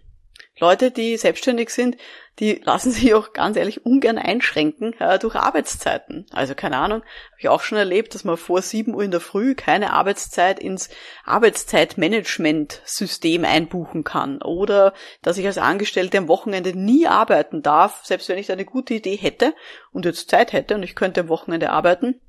Leute, 0.58 0.90
die 0.90 1.18
selbstständig 1.18 1.70
sind, 1.70 1.96
die 2.38 2.60
lassen 2.64 2.90
sich 2.90 3.14
auch 3.14 3.32
ganz 3.32 3.56
ehrlich 3.56 3.86
ungern 3.86 4.18
einschränken 4.18 4.92
äh, 4.98 5.18
durch 5.18 5.34
Arbeitszeiten. 5.34 6.26
Also 6.32 6.54
keine 6.54 6.76
Ahnung, 6.78 7.00
habe 7.00 7.38
ich 7.38 7.48
auch 7.48 7.62
schon 7.62 7.78
erlebt, 7.78 8.14
dass 8.14 8.24
man 8.24 8.36
vor 8.36 8.60
7 8.62 8.94
Uhr 8.94 9.02
in 9.02 9.10
der 9.10 9.20
Früh 9.20 9.54
keine 9.54 9.92
Arbeitszeit 9.92 10.58
ins 10.58 10.88
Arbeitszeitmanagement-System 11.24 13.44
einbuchen 13.44 14.02
kann. 14.04 14.42
Oder 14.42 14.92
dass 15.22 15.38
ich 15.38 15.46
als 15.46 15.58
Angestellte 15.58 16.18
am 16.18 16.28
Wochenende 16.28 16.78
nie 16.78 17.06
arbeiten 17.06 17.62
darf, 17.62 18.04
selbst 18.04 18.28
wenn 18.28 18.38
ich 18.38 18.52
eine 18.52 18.64
gute 18.64 18.94
Idee 18.94 19.16
hätte 19.16 19.54
und 19.92 20.04
jetzt 20.04 20.30
Zeit 20.30 20.52
hätte 20.52 20.74
und 20.74 20.82
ich 20.82 20.94
könnte 20.94 21.22
am 21.22 21.28
Wochenende 21.28 21.70
arbeiten, 21.70 22.20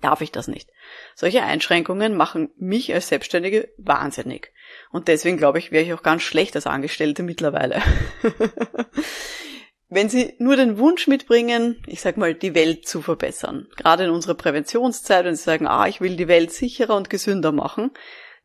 darf 0.00 0.22
ich 0.22 0.32
das 0.32 0.48
nicht. 0.48 0.70
Solche 1.14 1.42
Einschränkungen 1.42 2.16
machen 2.16 2.50
mich 2.56 2.94
als 2.94 3.08
Selbstständige 3.08 3.68
wahnsinnig. 3.76 4.52
Und 4.90 5.08
deswegen 5.08 5.36
glaube 5.36 5.58
ich, 5.58 5.72
wäre 5.72 5.84
ich 5.84 5.92
auch 5.92 6.02
ganz 6.02 6.22
schlecht 6.22 6.56
als 6.56 6.66
Angestellte 6.66 7.22
mittlerweile. 7.22 7.82
Wenn 9.88 10.08
Sie 10.08 10.34
nur 10.38 10.54
den 10.54 10.78
Wunsch 10.78 11.08
mitbringen, 11.08 11.82
ich 11.86 12.00
sag 12.00 12.16
mal, 12.16 12.34
die 12.34 12.54
Welt 12.54 12.86
zu 12.86 13.02
verbessern, 13.02 13.66
gerade 13.76 14.04
in 14.04 14.10
unserer 14.10 14.34
Präventionszeit, 14.34 15.24
wenn 15.24 15.34
Sie 15.34 15.42
sagen, 15.42 15.66
ah, 15.66 15.88
ich 15.88 16.00
will 16.00 16.16
die 16.16 16.28
Welt 16.28 16.52
sicherer 16.52 16.96
und 16.96 17.10
gesünder 17.10 17.50
machen, 17.50 17.90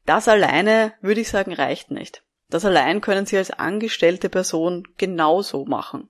das 0.08 0.28
alleine, 0.28 0.94
würde 1.02 1.22
ich 1.22 1.30
sagen, 1.30 1.54
reicht 1.54 1.92
nicht. 1.92 2.24
Das 2.50 2.66
allein 2.66 3.00
können 3.00 3.28
Sie 3.28 3.38
als 3.38 3.52
angestellte 3.52 4.30
Person 4.30 4.88
genauso 4.98 5.66
machen. 5.66 6.10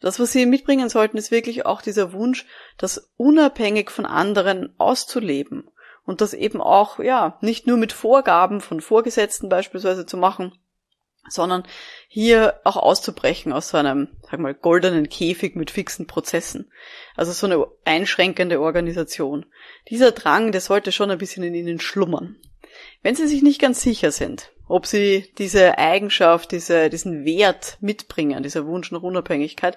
Das, 0.00 0.18
was 0.18 0.32
Sie 0.32 0.46
mitbringen 0.46 0.88
sollten, 0.88 1.18
ist 1.18 1.30
wirklich 1.30 1.66
auch 1.66 1.82
dieser 1.82 2.12
Wunsch, 2.12 2.44
das 2.78 3.12
unabhängig 3.16 3.90
von 3.90 4.06
anderen 4.06 4.74
auszuleben 4.78 5.70
und 6.08 6.22
das 6.22 6.32
eben 6.32 6.62
auch, 6.62 7.00
ja, 7.00 7.36
nicht 7.42 7.66
nur 7.66 7.76
mit 7.76 7.92
Vorgaben 7.92 8.62
von 8.62 8.80
Vorgesetzten 8.80 9.50
beispielsweise 9.50 10.06
zu 10.06 10.16
machen, 10.16 10.58
sondern 11.28 11.64
hier 12.08 12.58
auch 12.64 12.78
auszubrechen 12.78 13.52
aus 13.52 13.68
so 13.68 13.76
einem, 13.76 14.08
sag 14.22 14.40
mal, 14.40 14.54
goldenen 14.54 15.10
Käfig 15.10 15.54
mit 15.54 15.70
fixen 15.70 16.06
Prozessen. 16.06 16.72
Also 17.14 17.32
so 17.32 17.46
eine 17.46 17.66
einschränkende 17.84 18.58
Organisation. 18.58 19.44
Dieser 19.90 20.12
Drang, 20.12 20.50
der 20.50 20.62
sollte 20.62 20.92
schon 20.92 21.10
ein 21.10 21.18
bisschen 21.18 21.42
in 21.42 21.54
Ihnen 21.54 21.78
schlummern. 21.78 22.36
Wenn 23.02 23.14
Sie 23.14 23.26
sich 23.26 23.42
nicht 23.42 23.60
ganz 23.60 23.82
sicher 23.82 24.10
sind, 24.10 24.50
ob 24.66 24.86
Sie 24.86 25.30
diese 25.36 25.76
Eigenschaft, 25.76 26.52
diese, 26.52 26.88
diesen 26.88 27.26
Wert 27.26 27.76
mitbringen, 27.82 28.42
dieser 28.42 28.64
Wunsch 28.64 28.92
nach 28.92 29.02
Unabhängigkeit, 29.02 29.76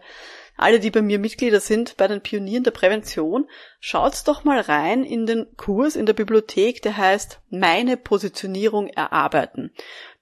alle, 0.62 0.80
die 0.80 0.92
bei 0.92 1.02
mir 1.02 1.20
Mitglieder 1.20 1.60
sind, 1.60 1.98
bei 1.98 2.08
den 2.08 2.22
Pionieren 2.22 2.64
der 2.64 2.72
Prävention, 2.72 3.50
schaut 3.80 4.28
doch 4.28 4.44
mal 4.44 4.60
rein 4.60 5.04
in 5.04 5.26
den 5.26 5.48
Kurs 5.58 5.96
in 5.96 6.06
der 6.06 6.14
Bibliothek, 6.14 6.82
der 6.82 6.98
heißt 6.98 7.40
Meine 7.50 7.98
Positionierung 7.98 8.88
erarbeiten. 8.88 9.72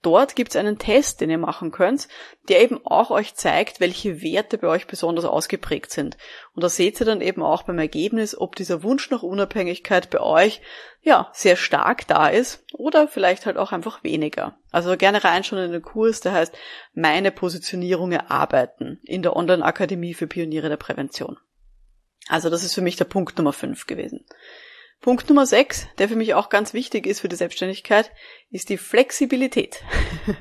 Dort 0.02 0.38
gibt's 0.38 0.56
einen 0.56 0.78
Test, 0.78 1.20
den 1.20 1.30
ihr 1.30 1.38
machen 1.38 1.72
könnt, 1.72 2.08
der 2.48 2.62
eben 2.62 2.80
auch 2.86 3.12
euch 3.12 3.36
zeigt, 3.36 3.82
welche 3.82 4.22
Werte 4.22 4.58
bei 4.58 4.70
euch 4.70 4.88
besonders 4.88 5.26
ausgeprägt 5.26 5.92
sind. 5.92 6.18
Und 6.54 6.64
da 6.64 6.70
seht 6.70 7.02
ihr 7.02 7.06
dann 7.06 7.20
eben 7.20 7.44
auch 7.44 7.64
beim 7.64 7.80
Ergebnis, 7.80 8.38
ob 8.38 8.56
dieser 8.56 8.82
Wunsch 8.84 9.12
nach 9.12 9.24
Unabhängigkeit 9.24 10.10
bei 10.10 10.22
euch 10.22 10.62
ja 11.02 11.30
sehr 11.34 11.58
stark 11.58 12.08
da 12.08 12.30
ist 12.30 12.64
oder 12.72 13.10
vielleicht 13.10 13.46
halt 13.46 13.58
auch 13.58 13.74
einfach 13.74 14.02
weniger. 14.04 14.58
Also 14.72 14.96
gerne 14.96 15.22
reinschauen 15.24 15.66
in 15.66 15.72
den 15.74 15.82
Kurs, 15.82 16.22
der 16.22 16.32
heißt 16.32 16.56
Meine 16.94 17.32
Positionierung 17.32 18.14
erarbeiten 18.14 19.02
in 19.04 19.22
der 19.22 19.36
Online-Akademie 19.36 20.14
für 20.14 20.28
Pioniere 20.28 20.70
der 20.70 20.78
Prävention. 20.78 21.38
Also 22.30 22.50
das 22.50 22.64
ist 22.64 22.74
für 22.74 22.82
mich 22.82 22.96
der 22.96 23.06
Punkt 23.06 23.38
Nummer 23.38 23.54
5 23.54 23.86
gewesen. 23.86 24.26
Punkt 25.02 25.30
Nummer 25.30 25.46
6, 25.46 25.88
der 25.98 26.10
für 26.10 26.16
mich 26.16 26.34
auch 26.34 26.50
ganz 26.50 26.74
wichtig 26.74 27.08
ist 27.08 27.22
für 27.22 27.30
die 27.30 27.36
Selbstständigkeit, 27.36 28.12
ist 28.50 28.70
die 28.70 28.78
Flexibilität. 28.78 29.84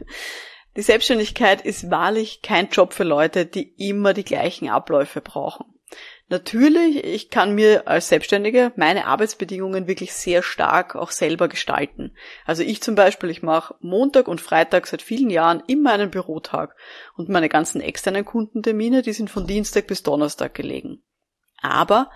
Die 0.77 0.83
Selbstständigkeit 0.83 1.63
ist 1.63 1.91
wahrlich 1.91 2.41
kein 2.41 2.69
Job 2.69 2.93
für 2.93 3.03
Leute, 3.03 3.47
die 3.47 3.75
immer 3.79 4.15
die 4.15 4.23
gleichen 4.23 4.69
Abläufe 4.69 5.21
brauchen. 5.21 5.67
Natürlich, 6.29 7.03
ich 7.05 7.31
kann 7.31 7.55
mir 7.55 7.89
als 7.89 8.09
Selbstständige 8.09 8.73
meine 8.77 9.07
Arbeitsbedingungen 9.07 9.89
wirklich 9.89 10.13
sehr 10.13 10.43
stark 10.43 10.95
auch 10.95 11.11
selber 11.11 11.49
gestalten. 11.49 12.15
Also 12.45 12.63
ich 12.63 12.81
zum 12.81 12.95
Beispiel, 12.95 13.31
ich 13.31 13.43
mache 13.43 13.75
Montag 13.81 14.29
und 14.29 14.41
Freitag 14.41 14.87
seit 14.87 15.03
vielen 15.03 15.31
Jahren 15.31 15.65
immer 15.67 15.93
einen 15.93 16.11
Bürotag 16.11 16.77
und 17.17 17.29
meine 17.29 17.49
ganzen 17.49 17.81
externen 17.81 18.25
Kundentermine, 18.25 19.03
die 19.03 19.15
sind 19.15 19.31
von 19.31 19.49
Dienstag 19.49 19.89
bis 19.89 20.03
Donnerstag 20.03 20.55
gelegen. 20.55 21.03
Aber 21.61 22.11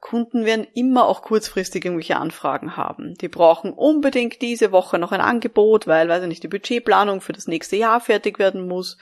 Kunden 0.00 0.44
werden 0.44 0.66
immer 0.74 1.06
auch 1.06 1.22
kurzfristig 1.22 1.84
irgendwelche 1.84 2.16
Anfragen 2.16 2.76
haben. 2.76 3.14
Die 3.14 3.28
brauchen 3.28 3.72
unbedingt 3.72 4.40
diese 4.42 4.70
Woche 4.70 4.98
noch 4.98 5.10
ein 5.10 5.20
Angebot, 5.20 5.88
weil, 5.88 6.08
weiß 6.08 6.22
ich 6.22 6.28
nicht, 6.28 6.42
die 6.44 6.48
Budgetplanung 6.48 7.20
für 7.20 7.32
das 7.32 7.48
nächste 7.48 7.76
Jahr 7.76 8.00
fertig 8.00 8.38
werden 8.38 8.68
muss. 8.68 8.96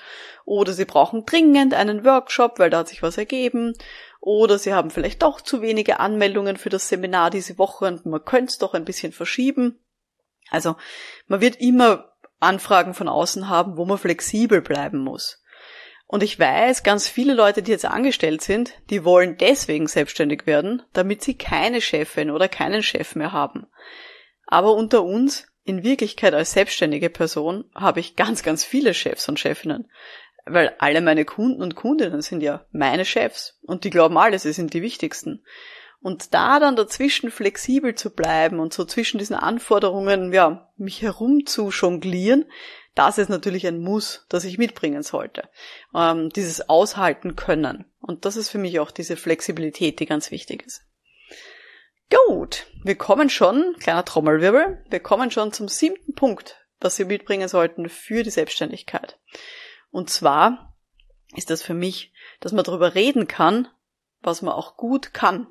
Oder 0.46 0.72
sie 0.72 0.86
brauchen 0.86 1.26
dringend 1.26 1.74
einen 1.74 2.04
Workshop, 2.04 2.58
weil 2.58 2.70
da 2.70 2.78
hat 2.78 2.88
sich 2.88 3.02
was 3.02 3.18
ergeben. 3.18 3.74
Oder 4.20 4.58
sie 4.58 4.72
haben 4.72 4.90
vielleicht 4.90 5.22
doch 5.22 5.42
zu 5.42 5.60
wenige 5.60 6.00
Anmeldungen 6.00 6.56
für 6.56 6.70
das 6.70 6.88
Seminar 6.88 7.30
diese 7.30 7.58
Woche 7.58 7.84
und 7.84 8.06
man 8.06 8.24
könnte 8.24 8.50
es 8.50 8.58
doch 8.58 8.72
ein 8.72 8.86
bisschen 8.86 9.12
verschieben. 9.12 9.78
Also 10.50 10.76
man 11.26 11.42
wird 11.42 11.60
immer 11.60 12.12
Anfragen 12.40 12.94
von 12.94 13.08
außen 13.08 13.48
haben, 13.48 13.76
wo 13.76 13.84
man 13.84 13.98
flexibel 13.98 14.62
bleiben 14.62 14.98
muss. 14.98 15.42
Und 16.08 16.22
ich 16.22 16.38
weiß, 16.38 16.84
ganz 16.84 17.08
viele 17.08 17.34
Leute, 17.34 17.62
die 17.62 17.72
jetzt 17.72 17.84
angestellt 17.84 18.40
sind, 18.40 18.74
die 18.90 19.04
wollen 19.04 19.36
deswegen 19.38 19.88
selbstständig 19.88 20.46
werden, 20.46 20.82
damit 20.92 21.22
sie 21.22 21.36
keine 21.36 21.80
Chefin 21.80 22.30
oder 22.30 22.48
keinen 22.48 22.82
Chef 22.82 23.16
mehr 23.16 23.32
haben. 23.32 23.66
Aber 24.46 24.74
unter 24.74 25.02
uns, 25.02 25.48
in 25.64 25.82
Wirklichkeit 25.82 26.32
als 26.32 26.52
selbstständige 26.52 27.10
Person, 27.10 27.64
habe 27.74 27.98
ich 27.98 28.14
ganz, 28.14 28.44
ganz 28.44 28.62
viele 28.62 28.94
Chefs 28.94 29.28
und 29.28 29.40
Chefinnen. 29.40 29.90
Weil 30.44 30.76
alle 30.78 31.00
meine 31.00 31.24
Kunden 31.24 31.60
und 31.60 31.74
Kundinnen 31.74 32.22
sind 32.22 32.40
ja 32.40 32.64
meine 32.70 33.04
Chefs. 33.04 33.58
Und 33.62 33.82
die 33.82 33.90
glauben 33.90 34.16
alle, 34.16 34.38
sie 34.38 34.52
sind 34.52 34.74
die 34.74 34.82
wichtigsten. 34.82 35.44
Und 36.00 36.34
da 36.34 36.60
dann 36.60 36.76
dazwischen 36.76 37.32
flexibel 37.32 37.96
zu 37.96 38.14
bleiben 38.14 38.60
und 38.60 38.72
so 38.72 38.84
zwischen 38.84 39.18
diesen 39.18 39.34
Anforderungen, 39.34 40.32
ja, 40.32 40.70
mich 40.76 41.02
herum 41.02 41.46
zu 41.46 41.70
jonglieren, 41.70 42.44
das 42.96 43.18
ist 43.18 43.28
natürlich 43.28 43.66
ein 43.66 43.78
Muss, 43.78 44.24
das 44.28 44.44
ich 44.44 44.58
mitbringen 44.58 45.02
sollte. 45.02 45.48
Ähm, 45.94 46.30
dieses 46.30 46.68
Aushalten 46.68 47.36
können. 47.36 47.84
Und 48.00 48.24
das 48.24 48.36
ist 48.36 48.48
für 48.48 48.58
mich 48.58 48.80
auch 48.80 48.90
diese 48.90 49.16
Flexibilität, 49.16 50.00
die 50.00 50.06
ganz 50.06 50.30
wichtig 50.30 50.64
ist. 50.66 50.82
Gut, 52.26 52.66
wir 52.82 52.96
kommen 52.96 53.28
schon, 53.28 53.76
kleiner 53.80 54.04
Trommelwirbel, 54.04 54.82
wir 54.88 55.00
kommen 55.00 55.30
schon 55.30 55.52
zum 55.52 55.68
siebten 55.68 56.14
Punkt, 56.14 56.56
was 56.80 56.98
wir 56.98 57.04
mitbringen 57.04 57.48
sollten 57.48 57.88
für 57.90 58.22
die 58.22 58.30
Selbstständigkeit. 58.30 59.18
Und 59.90 60.08
zwar 60.08 60.74
ist 61.34 61.50
das 61.50 61.62
für 61.62 61.74
mich, 61.74 62.12
dass 62.40 62.52
man 62.52 62.64
darüber 62.64 62.94
reden 62.94 63.28
kann, 63.28 63.68
was 64.22 64.40
man 64.40 64.54
auch 64.54 64.76
gut 64.76 65.12
kann. 65.12 65.48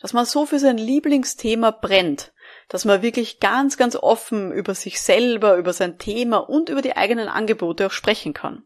Dass 0.00 0.12
man 0.12 0.26
so 0.26 0.44
für 0.44 0.58
sein 0.58 0.76
Lieblingsthema 0.78 1.70
brennt, 1.70 2.32
dass 2.68 2.84
man 2.84 3.02
wirklich 3.02 3.40
ganz, 3.40 3.76
ganz 3.76 3.96
offen 3.96 4.52
über 4.52 4.74
sich 4.74 5.00
selber, 5.00 5.56
über 5.56 5.72
sein 5.72 5.98
Thema 5.98 6.38
und 6.38 6.68
über 6.68 6.82
die 6.82 6.96
eigenen 6.96 7.28
Angebote 7.28 7.86
auch 7.86 7.92
sprechen 7.92 8.34
kann. 8.34 8.64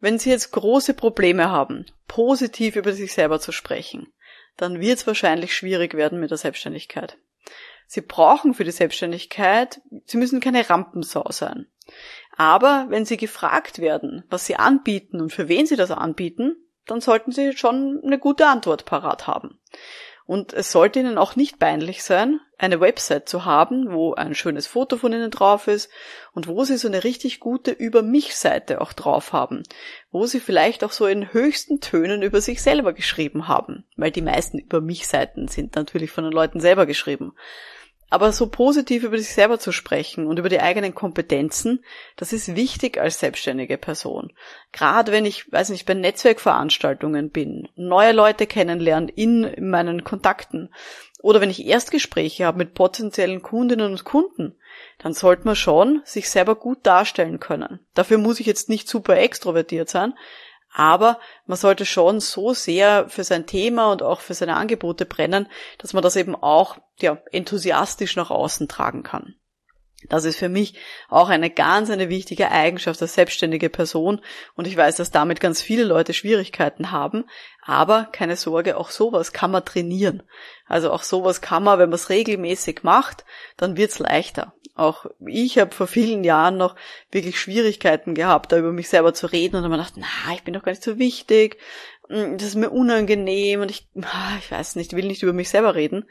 Wenn 0.00 0.18
Sie 0.18 0.30
jetzt 0.30 0.50
große 0.52 0.94
Probleme 0.94 1.50
haben, 1.50 1.86
positiv 2.08 2.76
über 2.76 2.92
sich 2.92 3.12
selber 3.12 3.40
zu 3.40 3.52
sprechen, 3.52 4.12
dann 4.56 4.80
wird 4.80 4.98
es 4.98 5.06
wahrscheinlich 5.06 5.54
schwierig 5.54 5.94
werden 5.94 6.20
mit 6.20 6.30
der 6.30 6.38
Selbstständigkeit. 6.38 7.18
Sie 7.86 8.00
brauchen 8.00 8.54
für 8.54 8.64
die 8.64 8.70
Selbstständigkeit, 8.70 9.80
Sie 10.04 10.16
müssen 10.16 10.40
keine 10.40 10.68
Rampensau 10.68 11.30
sein. 11.30 11.66
Aber 12.36 12.86
wenn 12.88 13.04
Sie 13.04 13.16
gefragt 13.16 13.78
werden, 13.78 14.24
was 14.28 14.46
Sie 14.46 14.56
anbieten 14.56 15.20
und 15.20 15.32
für 15.32 15.48
wen 15.48 15.66
Sie 15.66 15.76
das 15.76 15.90
anbieten, 15.90 16.56
dann 16.86 17.00
sollten 17.00 17.32
Sie 17.32 17.56
schon 17.56 18.00
eine 18.04 18.18
gute 18.18 18.46
Antwort 18.46 18.84
parat 18.84 19.26
haben. 19.26 19.60
Und 20.24 20.52
es 20.52 20.72
sollte 20.72 21.00
Ihnen 21.00 21.18
auch 21.18 21.36
nicht 21.36 21.58
peinlich 21.58 22.02
sein, 22.02 22.40
eine 22.58 22.80
Website 22.80 23.28
zu 23.28 23.44
haben, 23.44 23.92
wo 23.92 24.14
ein 24.14 24.34
schönes 24.34 24.66
Foto 24.66 24.96
von 24.96 25.12
Ihnen 25.12 25.30
drauf 25.30 25.66
ist 25.66 25.90
und 26.32 26.46
wo 26.46 26.64
Sie 26.64 26.76
so 26.76 26.88
eine 26.88 27.04
richtig 27.04 27.40
gute 27.40 27.72
Über 27.72 28.02
mich 28.02 28.36
Seite 28.36 28.80
auch 28.80 28.92
drauf 28.92 29.32
haben, 29.32 29.64
wo 30.12 30.26
Sie 30.26 30.40
vielleicht 30.40 30.84
auch 30.84 30.92
so 30.92 31.06
in 31.06 31.32
höchsten 31.32 31.80
Tönen 31.80 32.22
über 32.22 32.40
sich 32.40 32.62
selber 32.62 32.92
geschrieben 32.92 33.48
haben, 33.48 33.84
weil 33.96 34.12
die 34.12 34.22
meisten 34.22 34.58
Über 34.58 34.80
mich 34.80 35.08
Seiten 35.08 35.48
sind 35.48 35.74
natürlich 35.74 36.12
von 36.12 36.24
den 36.24 36.32
Leuten 36.32 36.60
selber 36.60 36.86
geschrieben. 36.86 37.34
Aber 38.12 38.30
so 38.32 38.46
positiv 38.48 39.04
über 39.04 39.16
sich 39.16 39.32
selber 39.32 39.58
zu 39.58 39.72
sprechen 39.72 40.26
und 40.26 40.38
über 40.38 40.50
die 40.50 40.60
eigenen 40.60 40.94
Kompetenzen, 40.94 41.82
das 42.16 42.34
ist 42.34 42.54
wichtig 42.54 43.00
als 43.00 43.18
selbstständige 43.18 43.78
Person. 43.78 44.34
Gerade 44.70 45.12
wenn 45.12 45.24
ich, 45.24 45.50
weiß 45.50 45.70
nicht, 45.70 45.86
bei 45.86 45.94
Netzwerkveranstaltungen 45.94 47.30
bin, 47.30 47.70
neue 47.74 48.12
Leute 48.12 48.46
kennenlernen 48.46 49.08
in 49.08 49.54
meinen 49.70 50.04
Kontakten 50.04 50.68
oder 51.22 51.40
wenn 51.40 51.48
ich 51.48 51.64
Erstgespräche 51.64 52.44
habe 52.44 52.58
mit 52.58 52.74
potenziellen 52.74 53.40
Kundinnen 53.40 53.92
und 53.92 54.04
Kunden, 54.04 54.56
dann 54.98 55.14
sollte 55.14 55.46
man 55.46 55.56
schon 55.56 56.02
sich 56.04 56.28
selber 56.28 56.54
gut 56.54 56.80
darstellen 56.82 57.40
können. 57.40 57.80
Dafür 57.94 58.18
muss 58.18 58.40
ich 58.40 58.46
jetzt 58.46 58.68
nicht 58.68 58.90
super 58.90 59.16
extrovertiert 59.16 59.88
sein, 59.88 60.12
aber 60.72 61.20
man 61.46 61.58
sollte 61.58 61.84
schon 61.84 62.20
so 62.20 62.54
sehr 62.54 63.08
für 63.08 63.24
sein 63.24 63.46
Thema 63.46 63.92
und 63.92 64.02
auch 64.02 64.20
für 64.20 64.34
seine 64.34 64.56
Angebote 64.56 65.04
brennen, 65.04 65.48
dass 65.78 65.92
man 65.92 66.02
das 66.02 66.16
eben 66.16 66.34
auch 66.34 66.78
ja, 67.00 67.18
enthusiastisch 67.30 68.16
nach 68.16 68.30
außen 68.30 68.68
tragen 68.68 69.02
kann. 69.02 69.34
Das 70.08 70.24
ist 70.24 70.36
für 70.36 70.48
mich 70.48 70.74
auch 71.08 71.28
eine 71.28 71.50
ganz 71.50 71.90
eine 71.90 72.08
wichtige 72.08 72.50
Eigenschaft 72.50 73.00
als 73.00 73.14
selbstständige 73.14 73.70
Person 73.70 74.20
und 74.54 74.66
ich 74.66 74.76
weiß, 74.76 74.96
dass 74.96 75.10
damit 75.10 75.40
ganz 75.40 75.62
viele 75.62 75.84
Leute 75.84 76.14
Schwierigkeiten 76.14 76.90
haben, 76.90 77.24
aber 77.64 78.08
keine 78.12 78.36
Sorge, 78.36 78.76
auch 78.76 78.90
sowas 78.90 79.32
kann 79.32 79.50
man 79.50 79.64
trainieren. 79.64 80.22
Also 80.66 80.90
auch 80.90 81.02
sowas 81.02 81.40
kann 81.40 81.62
man, 81.62 81.78
wenn 81.78 81.90
man 81.90 81.96
es 81.96 82.10
regelmäßig 82.10 82.82
macht, 82.82 83.24
dann 83.56 83.76
wird's 83.76 83.98
leichter. 83.98 84.54
Auch 84.74 85.06
ich 85.26 85.58
habe 85.58 85.74
vor 85.74 85.86
vielen 85.86 86.24
Jahren 86.24 86.56
noch 86.56 86.76
wirklich 87.10 87.38
Schwierigkeiten 87.38 88.14
gehabt, 88.14 88.52
da 88.52 88.58
über 88.58 88.72
mich 88.72 88.88
selber 88.88 89.12
zu 89.12 89.26
reden 89.26 89.56
und 89.56 89.62
dann 89.62 89.72
habe 89.72 89.82
ich 89.82 89.94
gedacht, 89.94 90.08
na, 90.26 90.34
ich 90.34 90.44
bin 90.44 90.54
doch 90.54 90.62
gar 90.62 90.72
nicht 90.72 90.82
so 90.82 90.98
wichtig, 90.98 91.58
hm, 92.08 92.38
das 92.38 92.48
ist 92.48 92.54
mir 92.56 92.70
unangenehm 92.70 93.60
und 93.60 93.70
ich, 93.70 93.88
ah, 94.00 94.36
ich 94.38 94.50
weiß 94.50 94.76
nicht, 94.76 94.94
will 94.94 95.06
nicht 95.06 95.22
über 95.22 95.32
mich 95.32 95.50
selber 95.50 95.74
reden. 95.74 96.08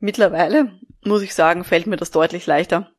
Mittlerweile, 0.00 0.72
muss 1.04 1.22
ich 1.22 1.34
sagen, 1.34 1.64
fällt 1.64 1.86
mir 1.86 1.96
das 1.96 2.10
deutlich 2.10 2.46
leichter. 2.46 2.93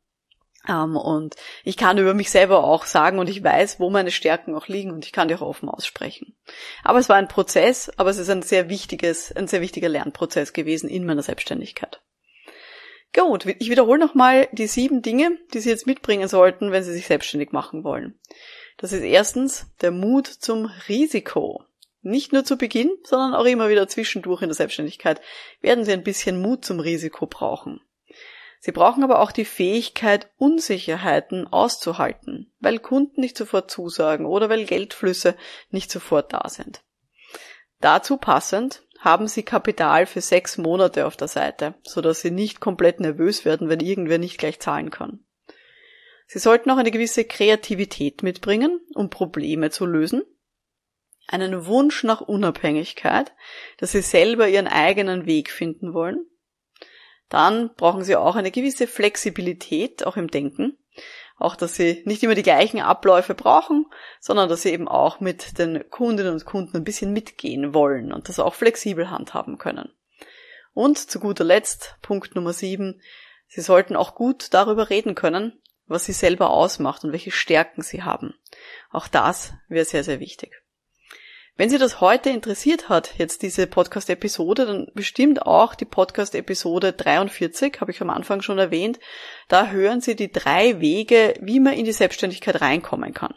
Um, 0.68 0.74
ähm, 0.74 0.96
und 0.96 1.36
ich 1.64 1.76
kann 1.76 1.98
über 1.98 2.14
mich 2.14 2.30
selber 2.30 2.64
auch 2.64 2.86
sagen 2.86 3.18
und 3.18 3.28
ich 3.28 3.42
weiß, 3.42 3.78
wo 3.78 3.90
meine 3.90 4.10
Stärken 4.10 4.54
auch 4.54 4.68
liegen 4.68 4.90
und 4.90 5.04
ich 5.04 5.12
kann 5.12 5.28
die 5.28 5.34
auch 5.34 5.42
offen 5.42 5.68
aussprechen. 5.68 6.36
Aber 6.82 6.98
es 6.98 7.08
war 7.08 7.16
ein 7.16 7.28
Prozess, 7.28 7.90
aber 7.96 8.10
es 8.10 8.18
ist 8.18 8.30
ein 8.30 8.42
sehr 8.42 8.68
wichtiges, 8.68 9.30
ein 9.32 9.48
sehr 9.48 9.60
wichtiger 9.60 9.88
Lernprozess 9.88 10.52
gewesen 10.52 10.88
in 10.88 11.06
meiner 11.06 11.22
Selbstständigkeit. 11.22 12.00
Gut, 13.14 13.46
ich 13.46 13.70
wiederhole 13.70 13.98
nochmal 13.98 14.48
die 14.52 14.66
sieben 14.66 15.00
Dinge, 15.00 15.38
die 15.54 15.60
Sie 15.60 15.70
jetzt 15.70 15.86
mitbringen 15.86 16.28
sollten, 16.28 16.70
wenn 16.70 16.82
Sie 16.82 16.92
sich 16.92 17.06
selbstständig 17.06 17.52
machen 17.52 17.82
wollen. 17.82 18.18
Das 18.76 18.92
ist 18.92 19.02
erstens 19.02 19.66
der 19.80 19.90
Mut 19.90 20.26
zum 20.26 20.66
Risiko. 20.88 21.64
Nicht 22.02 22.32
nur 22.32 22.44
zu 22.44 22.56
Beginn, 22.58 22.90
sondern 23.04 23.34
auch 23.34 23.46
immer 23.46 23.68
wieder 23.68 23.88
zwischendurch 23.88 24.42
in 24.42 24.48
der 24.48 24.54
Selbstständigkeit 24.54 25.20
werden 25.60 25.84
Sie 25.84 25.92
ein 25.92 26.04
bisschen 26.04 26.40
Mut 26.40 26.64
zum 26.64 26.78
Risiko 26.78 27.26
brauchen. 27.26 27.80
Sie 28.66 28.72
brauchen 28.72 29.04
aber 29.04 29.20
auch 29.20 29.30
die 29.30 29.44
Fähigkeit, 29.44 30.28
Unsicherheiten 30.38 31.46
auszuhalten, 31.46 32.52
weil 32.58 32.80
Kunden 32.80 33.20
nicht 33.20 33.38
sofort 33.38 33.70
zusagen 33.70 34.26
oder 34.26 34.48
weil 34.48 34.64
Geldflüsse 34.64 35.36
nicht 35.70 35.88
sofort 35.88 36.32
da 36.32 36.48
sind. 36.48 36.82
Dazu 37.80 38.16
passend 38.16 38.82
haben 38.98 39.28
Sie 39.28 39.44
Kapital 39.44 40.06
für 40.06 40.20
sechs 40.20 40.58
Monate 40.58 41.06
auf 41.06 41.16
der 41.16 41.28
Seite, 41.28 41.74
so 41.84 42.00
dass 42.00 42.22
Sie 42.22 42.32
nicht 42.32 42.58
komplett 42.58 42.98
nervös 42.98 43.44
werden, 43.44 43.68
wenn 43.68 43.78
irgendwer 43.78 44.18
nicht 44.18 44.36
gleich 44.36 44.58
zahlen 44.58 44.90
kann. 44.90 45.24
Sie 46.26 46.40
sollten 46.40 46.68
auch 46.72 46.78
eine 46.78 46.90
gewisse 46.90 47.24
Kreativität 47.24 48.24
mitbringen, 48.24 48.80
um 48.96 49.10
Probleme 49.10 49.70
zu 49.70 49.86
lösen, 49.86 50.24
einen 51.28 51.66
Wunsch 51.66 52.02
nach 52.02 52.20
Unabhängigkeit, 52.20 53.32
dass 53.78 53.92
Sie 53.92 54.02
selber 54.02 54.48
Ihren 54.48 54.66
eigenen 54.66 55.24
Weg 55.24 55.52
finden 55.52 55.94
wollen. 55.94 56.26
Dann 57.28 57.74
brauchen 57.74 58.04
Sie 58.04 58.16
auch 58.16 58.36
eine 58.36 58.50
gewisse 58.50 58.86
Flexibilität, 58.86 60.06
auch 60.06 60.16
im 60.16 60.30
Denken, 60.30 60.78
auch, 61.38 61.54
dass 61.54 61.74
sie 61.74 62.02
nicht 62.06 62.22
immer 62.22 62.34
die 62.34 62.42
gleichen 62.42 62.80
Abläufe 62.80 63.34
brauchen, 63.34 63.86
sondern 64.20 64.48
dass 64.48 64.62
sie 64.62 64.70
eben 64.70 64.88
auch 64.88 65.20
mit 65.20 65.58
den 65.58 65.88
Kundinnen 65.90 66.32
und 66.32 66.46
Kunden 66.46 66.76
ein 66.78 66.84
bisschen 66.84 67.12
mitgehen 67.12 67.74
wollen 67.74 68.12
und 68.12 68.28
das 68.28 68.38
auch 68.38 68.54
flexibel 68.54 69.10
handhaben 69.10 69.58
können. 69.58 69.92
Und 70.72 70.98
zu 70.98 71.20
guter 71.20 71.44
Letzt, 71.44 71.96
Punkt 72.00 72.34
Nummer 72.34 72.52
sieben, 72.52 73.00
sie 73.48 73.60
sollten 73.60 73.96
auch 73.96 74.14
gut 74.14 74.48
darüber 74.52 74.88
reden 74.88 75.14
können, 75.14 75.60
was 75.86 76.06
sie 76.06 76.12
selber 76.12 76.50
ausmacht 76.50 77.04
und 77.04 77.12
welche 77.12 77.30
Stärken 77.30 77.82
sie 77.82 78.02
haben. 78.02 78.34
Auch 78.90 79.08
das 79.08 79.52
wäre 79.68 79.84
sehr, 79.84 80.04
sehr 80.04 80.20
wichtig. 80.20 80.62
Wenn 81.58 81.70
Sie 81.70 81.78
das 81.78 82.02
heute 82.02 82.28
interessiert 82.28 82.90
hat, 82.90 83.14
jetzt 83.16 83.40
diese 83.40 83.66
Podcast-Episode, 83.66 84.66
dann 84.66 84.88
bestimmt 84.92 85.40
auch 85.46 85.74
die 85.74 85.86
Podcast-Episode 85.86 86.92
43, 86.92 87.80
habe 87.80 87.92
ich 87.92 88.02
am 88.02 88.10
Anfang 88.10 88.42
schon 88.42 88.58
erwähnt. 88.58 88.98
Da 89.48 89.68
hören 89.68 90.02
Sie 90.02 90.16
die 90.16 90.30
drei 90.30 90.80
Wege, 90.80 91.32
wie 91.40 91.60
man 91.60 91.72
in 91.72 91.86
die 91.86 91.92
Selbstständigkeit 91.92 92.60
reinkommen 92.60 93.14
kann. 93.14 93.34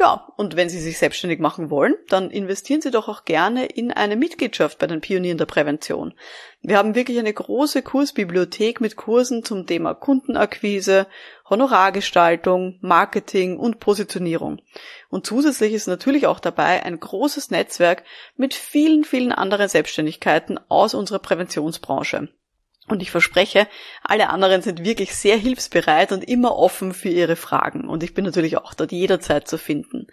Ja, 0.00 0.32
und 0.36 0.54
wenn 0.54 0.68
Sie 0.68 0.78
sich 0.78 0.96
selbstständig 0.96 1.40
machen 1.40 1.70
wollen, 1.70 1.96
dann 2.08 2.30
investieren 2.30 2.80
Sie 2.80 2.92
doch 2.92 3.08
auch 3.08 3.24
gerne 3.24 3.66
in 3.66 3.90
eine 3.90 4.14
Mitgliedschaft 4.14 4.78
bei 4.78 4.86
den 4.86 5.00
Pionieren 5.00 5.38
der 5.38 5.46
Prävention. 5.46 6.14
Wir 6.62 6.78
haben 6.78 6.94
wirklich 6.94 7.18
eine 7.18 7.32
große 7.32 7.82
Kursbibliothek 7.82 8.80
mit 8.80 8.94
Kursen 8.94 9.42
zum 9.42 9.66
Thema 9.66 9.94
Kundenakquise, 9.94 11.08
Honorargestaltung, 11.50 12.78
Marketing 12.80 13.58
und 13.58 13.80
Positionierung. 13.80 14.60
Und 15.08 15.26
zusätzlich 15.26 15.72
ist 15.72 15.88
natürlich 15.88 16.28
auch 16.28 16.38
dabei 16.38 16.84
ein 16.84 17.00
großes 17.00 17.50
Netzwerk 17.50 18.04
mit 18.36 18.54
vielen, 18.54 19.02
vielen 19.02 19.32
anderen 19.32 19.68
Selbstständigkeiten 19.68 20.60
aus 20.68 20.94
unserer 20.94 21.18
Präventionsbranche. 21.18 22.28
Und 22.88 23.02
ich 23.02 23.10
verspreche, 23.10 23.66
alle 24.02 24.30
anderen 24.30 24.62
sind 24.62 24.82
wirklich 24.84 25.14
sehr 25.14 25.36
hilfsbereit 25.36 26.12
und 26.12 26.24
immer 26.24 26.56
offen 26.56 26.94
für 26.94 27.10
ihre 27.10 27.36
Fragen. 27.36 27.86
Und 27.88 28.02
ich 28.02 28.14
bin 28.14 28.24
natürlich 28.24 28.56
auch 28.56 28.72
dort 28.74 28.90
jederzeit 28.92 29.46
zu 29.46 29.58
finden. 29.58 30.06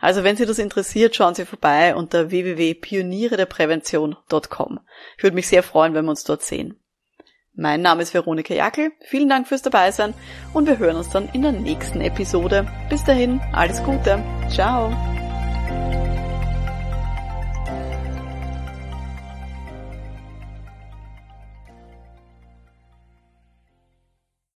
Also 0.00 0.24
wenn 0.24 0.36
Sie 0.36 0.46
das 0.46 0.58
interessiert, 0.58 1.14
schauen 1.14 1.34
Sie 1.34 1.44
vorbei 1.44 1.94
unter 1.94 2.30
www.pionierederprävention.com. 2.30 4.80
Ich 5.16 5.22
würde 5.22 5.34
mich 5.34 5.48
sehr 5.48 5.62
freuen, 5.62 5.92
wenn 5.94 6.06
wir 6.06 6.10
uns 6.10 6.24
dort 6.24 6.42
sehen. 6.42 6.78
Mein 7.54 7.82
Name 7.82 8.02
ist 8.02 8.14
Veronika 8.14 8.54
Jackel. 8.54 8.92
Vielen 9.00 9.28
Dank 9.28 9.46
fürs 9.46 9.60
Dabeisein 9.60 10.14
und 10.54 10.66
wir 10.66 10.78
hören 10.78 10.96
uns 10.96 11.10
dann 11.10 11.28
in 11.34 11.42
der 11.42 11.52
nächsten 11.52 12.00
Episode. 12.00 12.66
Bis 12.88 13.04
dahin, 13.04 13.42
alles 13.52 13.82
Gute. 13.82 14.24
Ciao. 14.48 14.90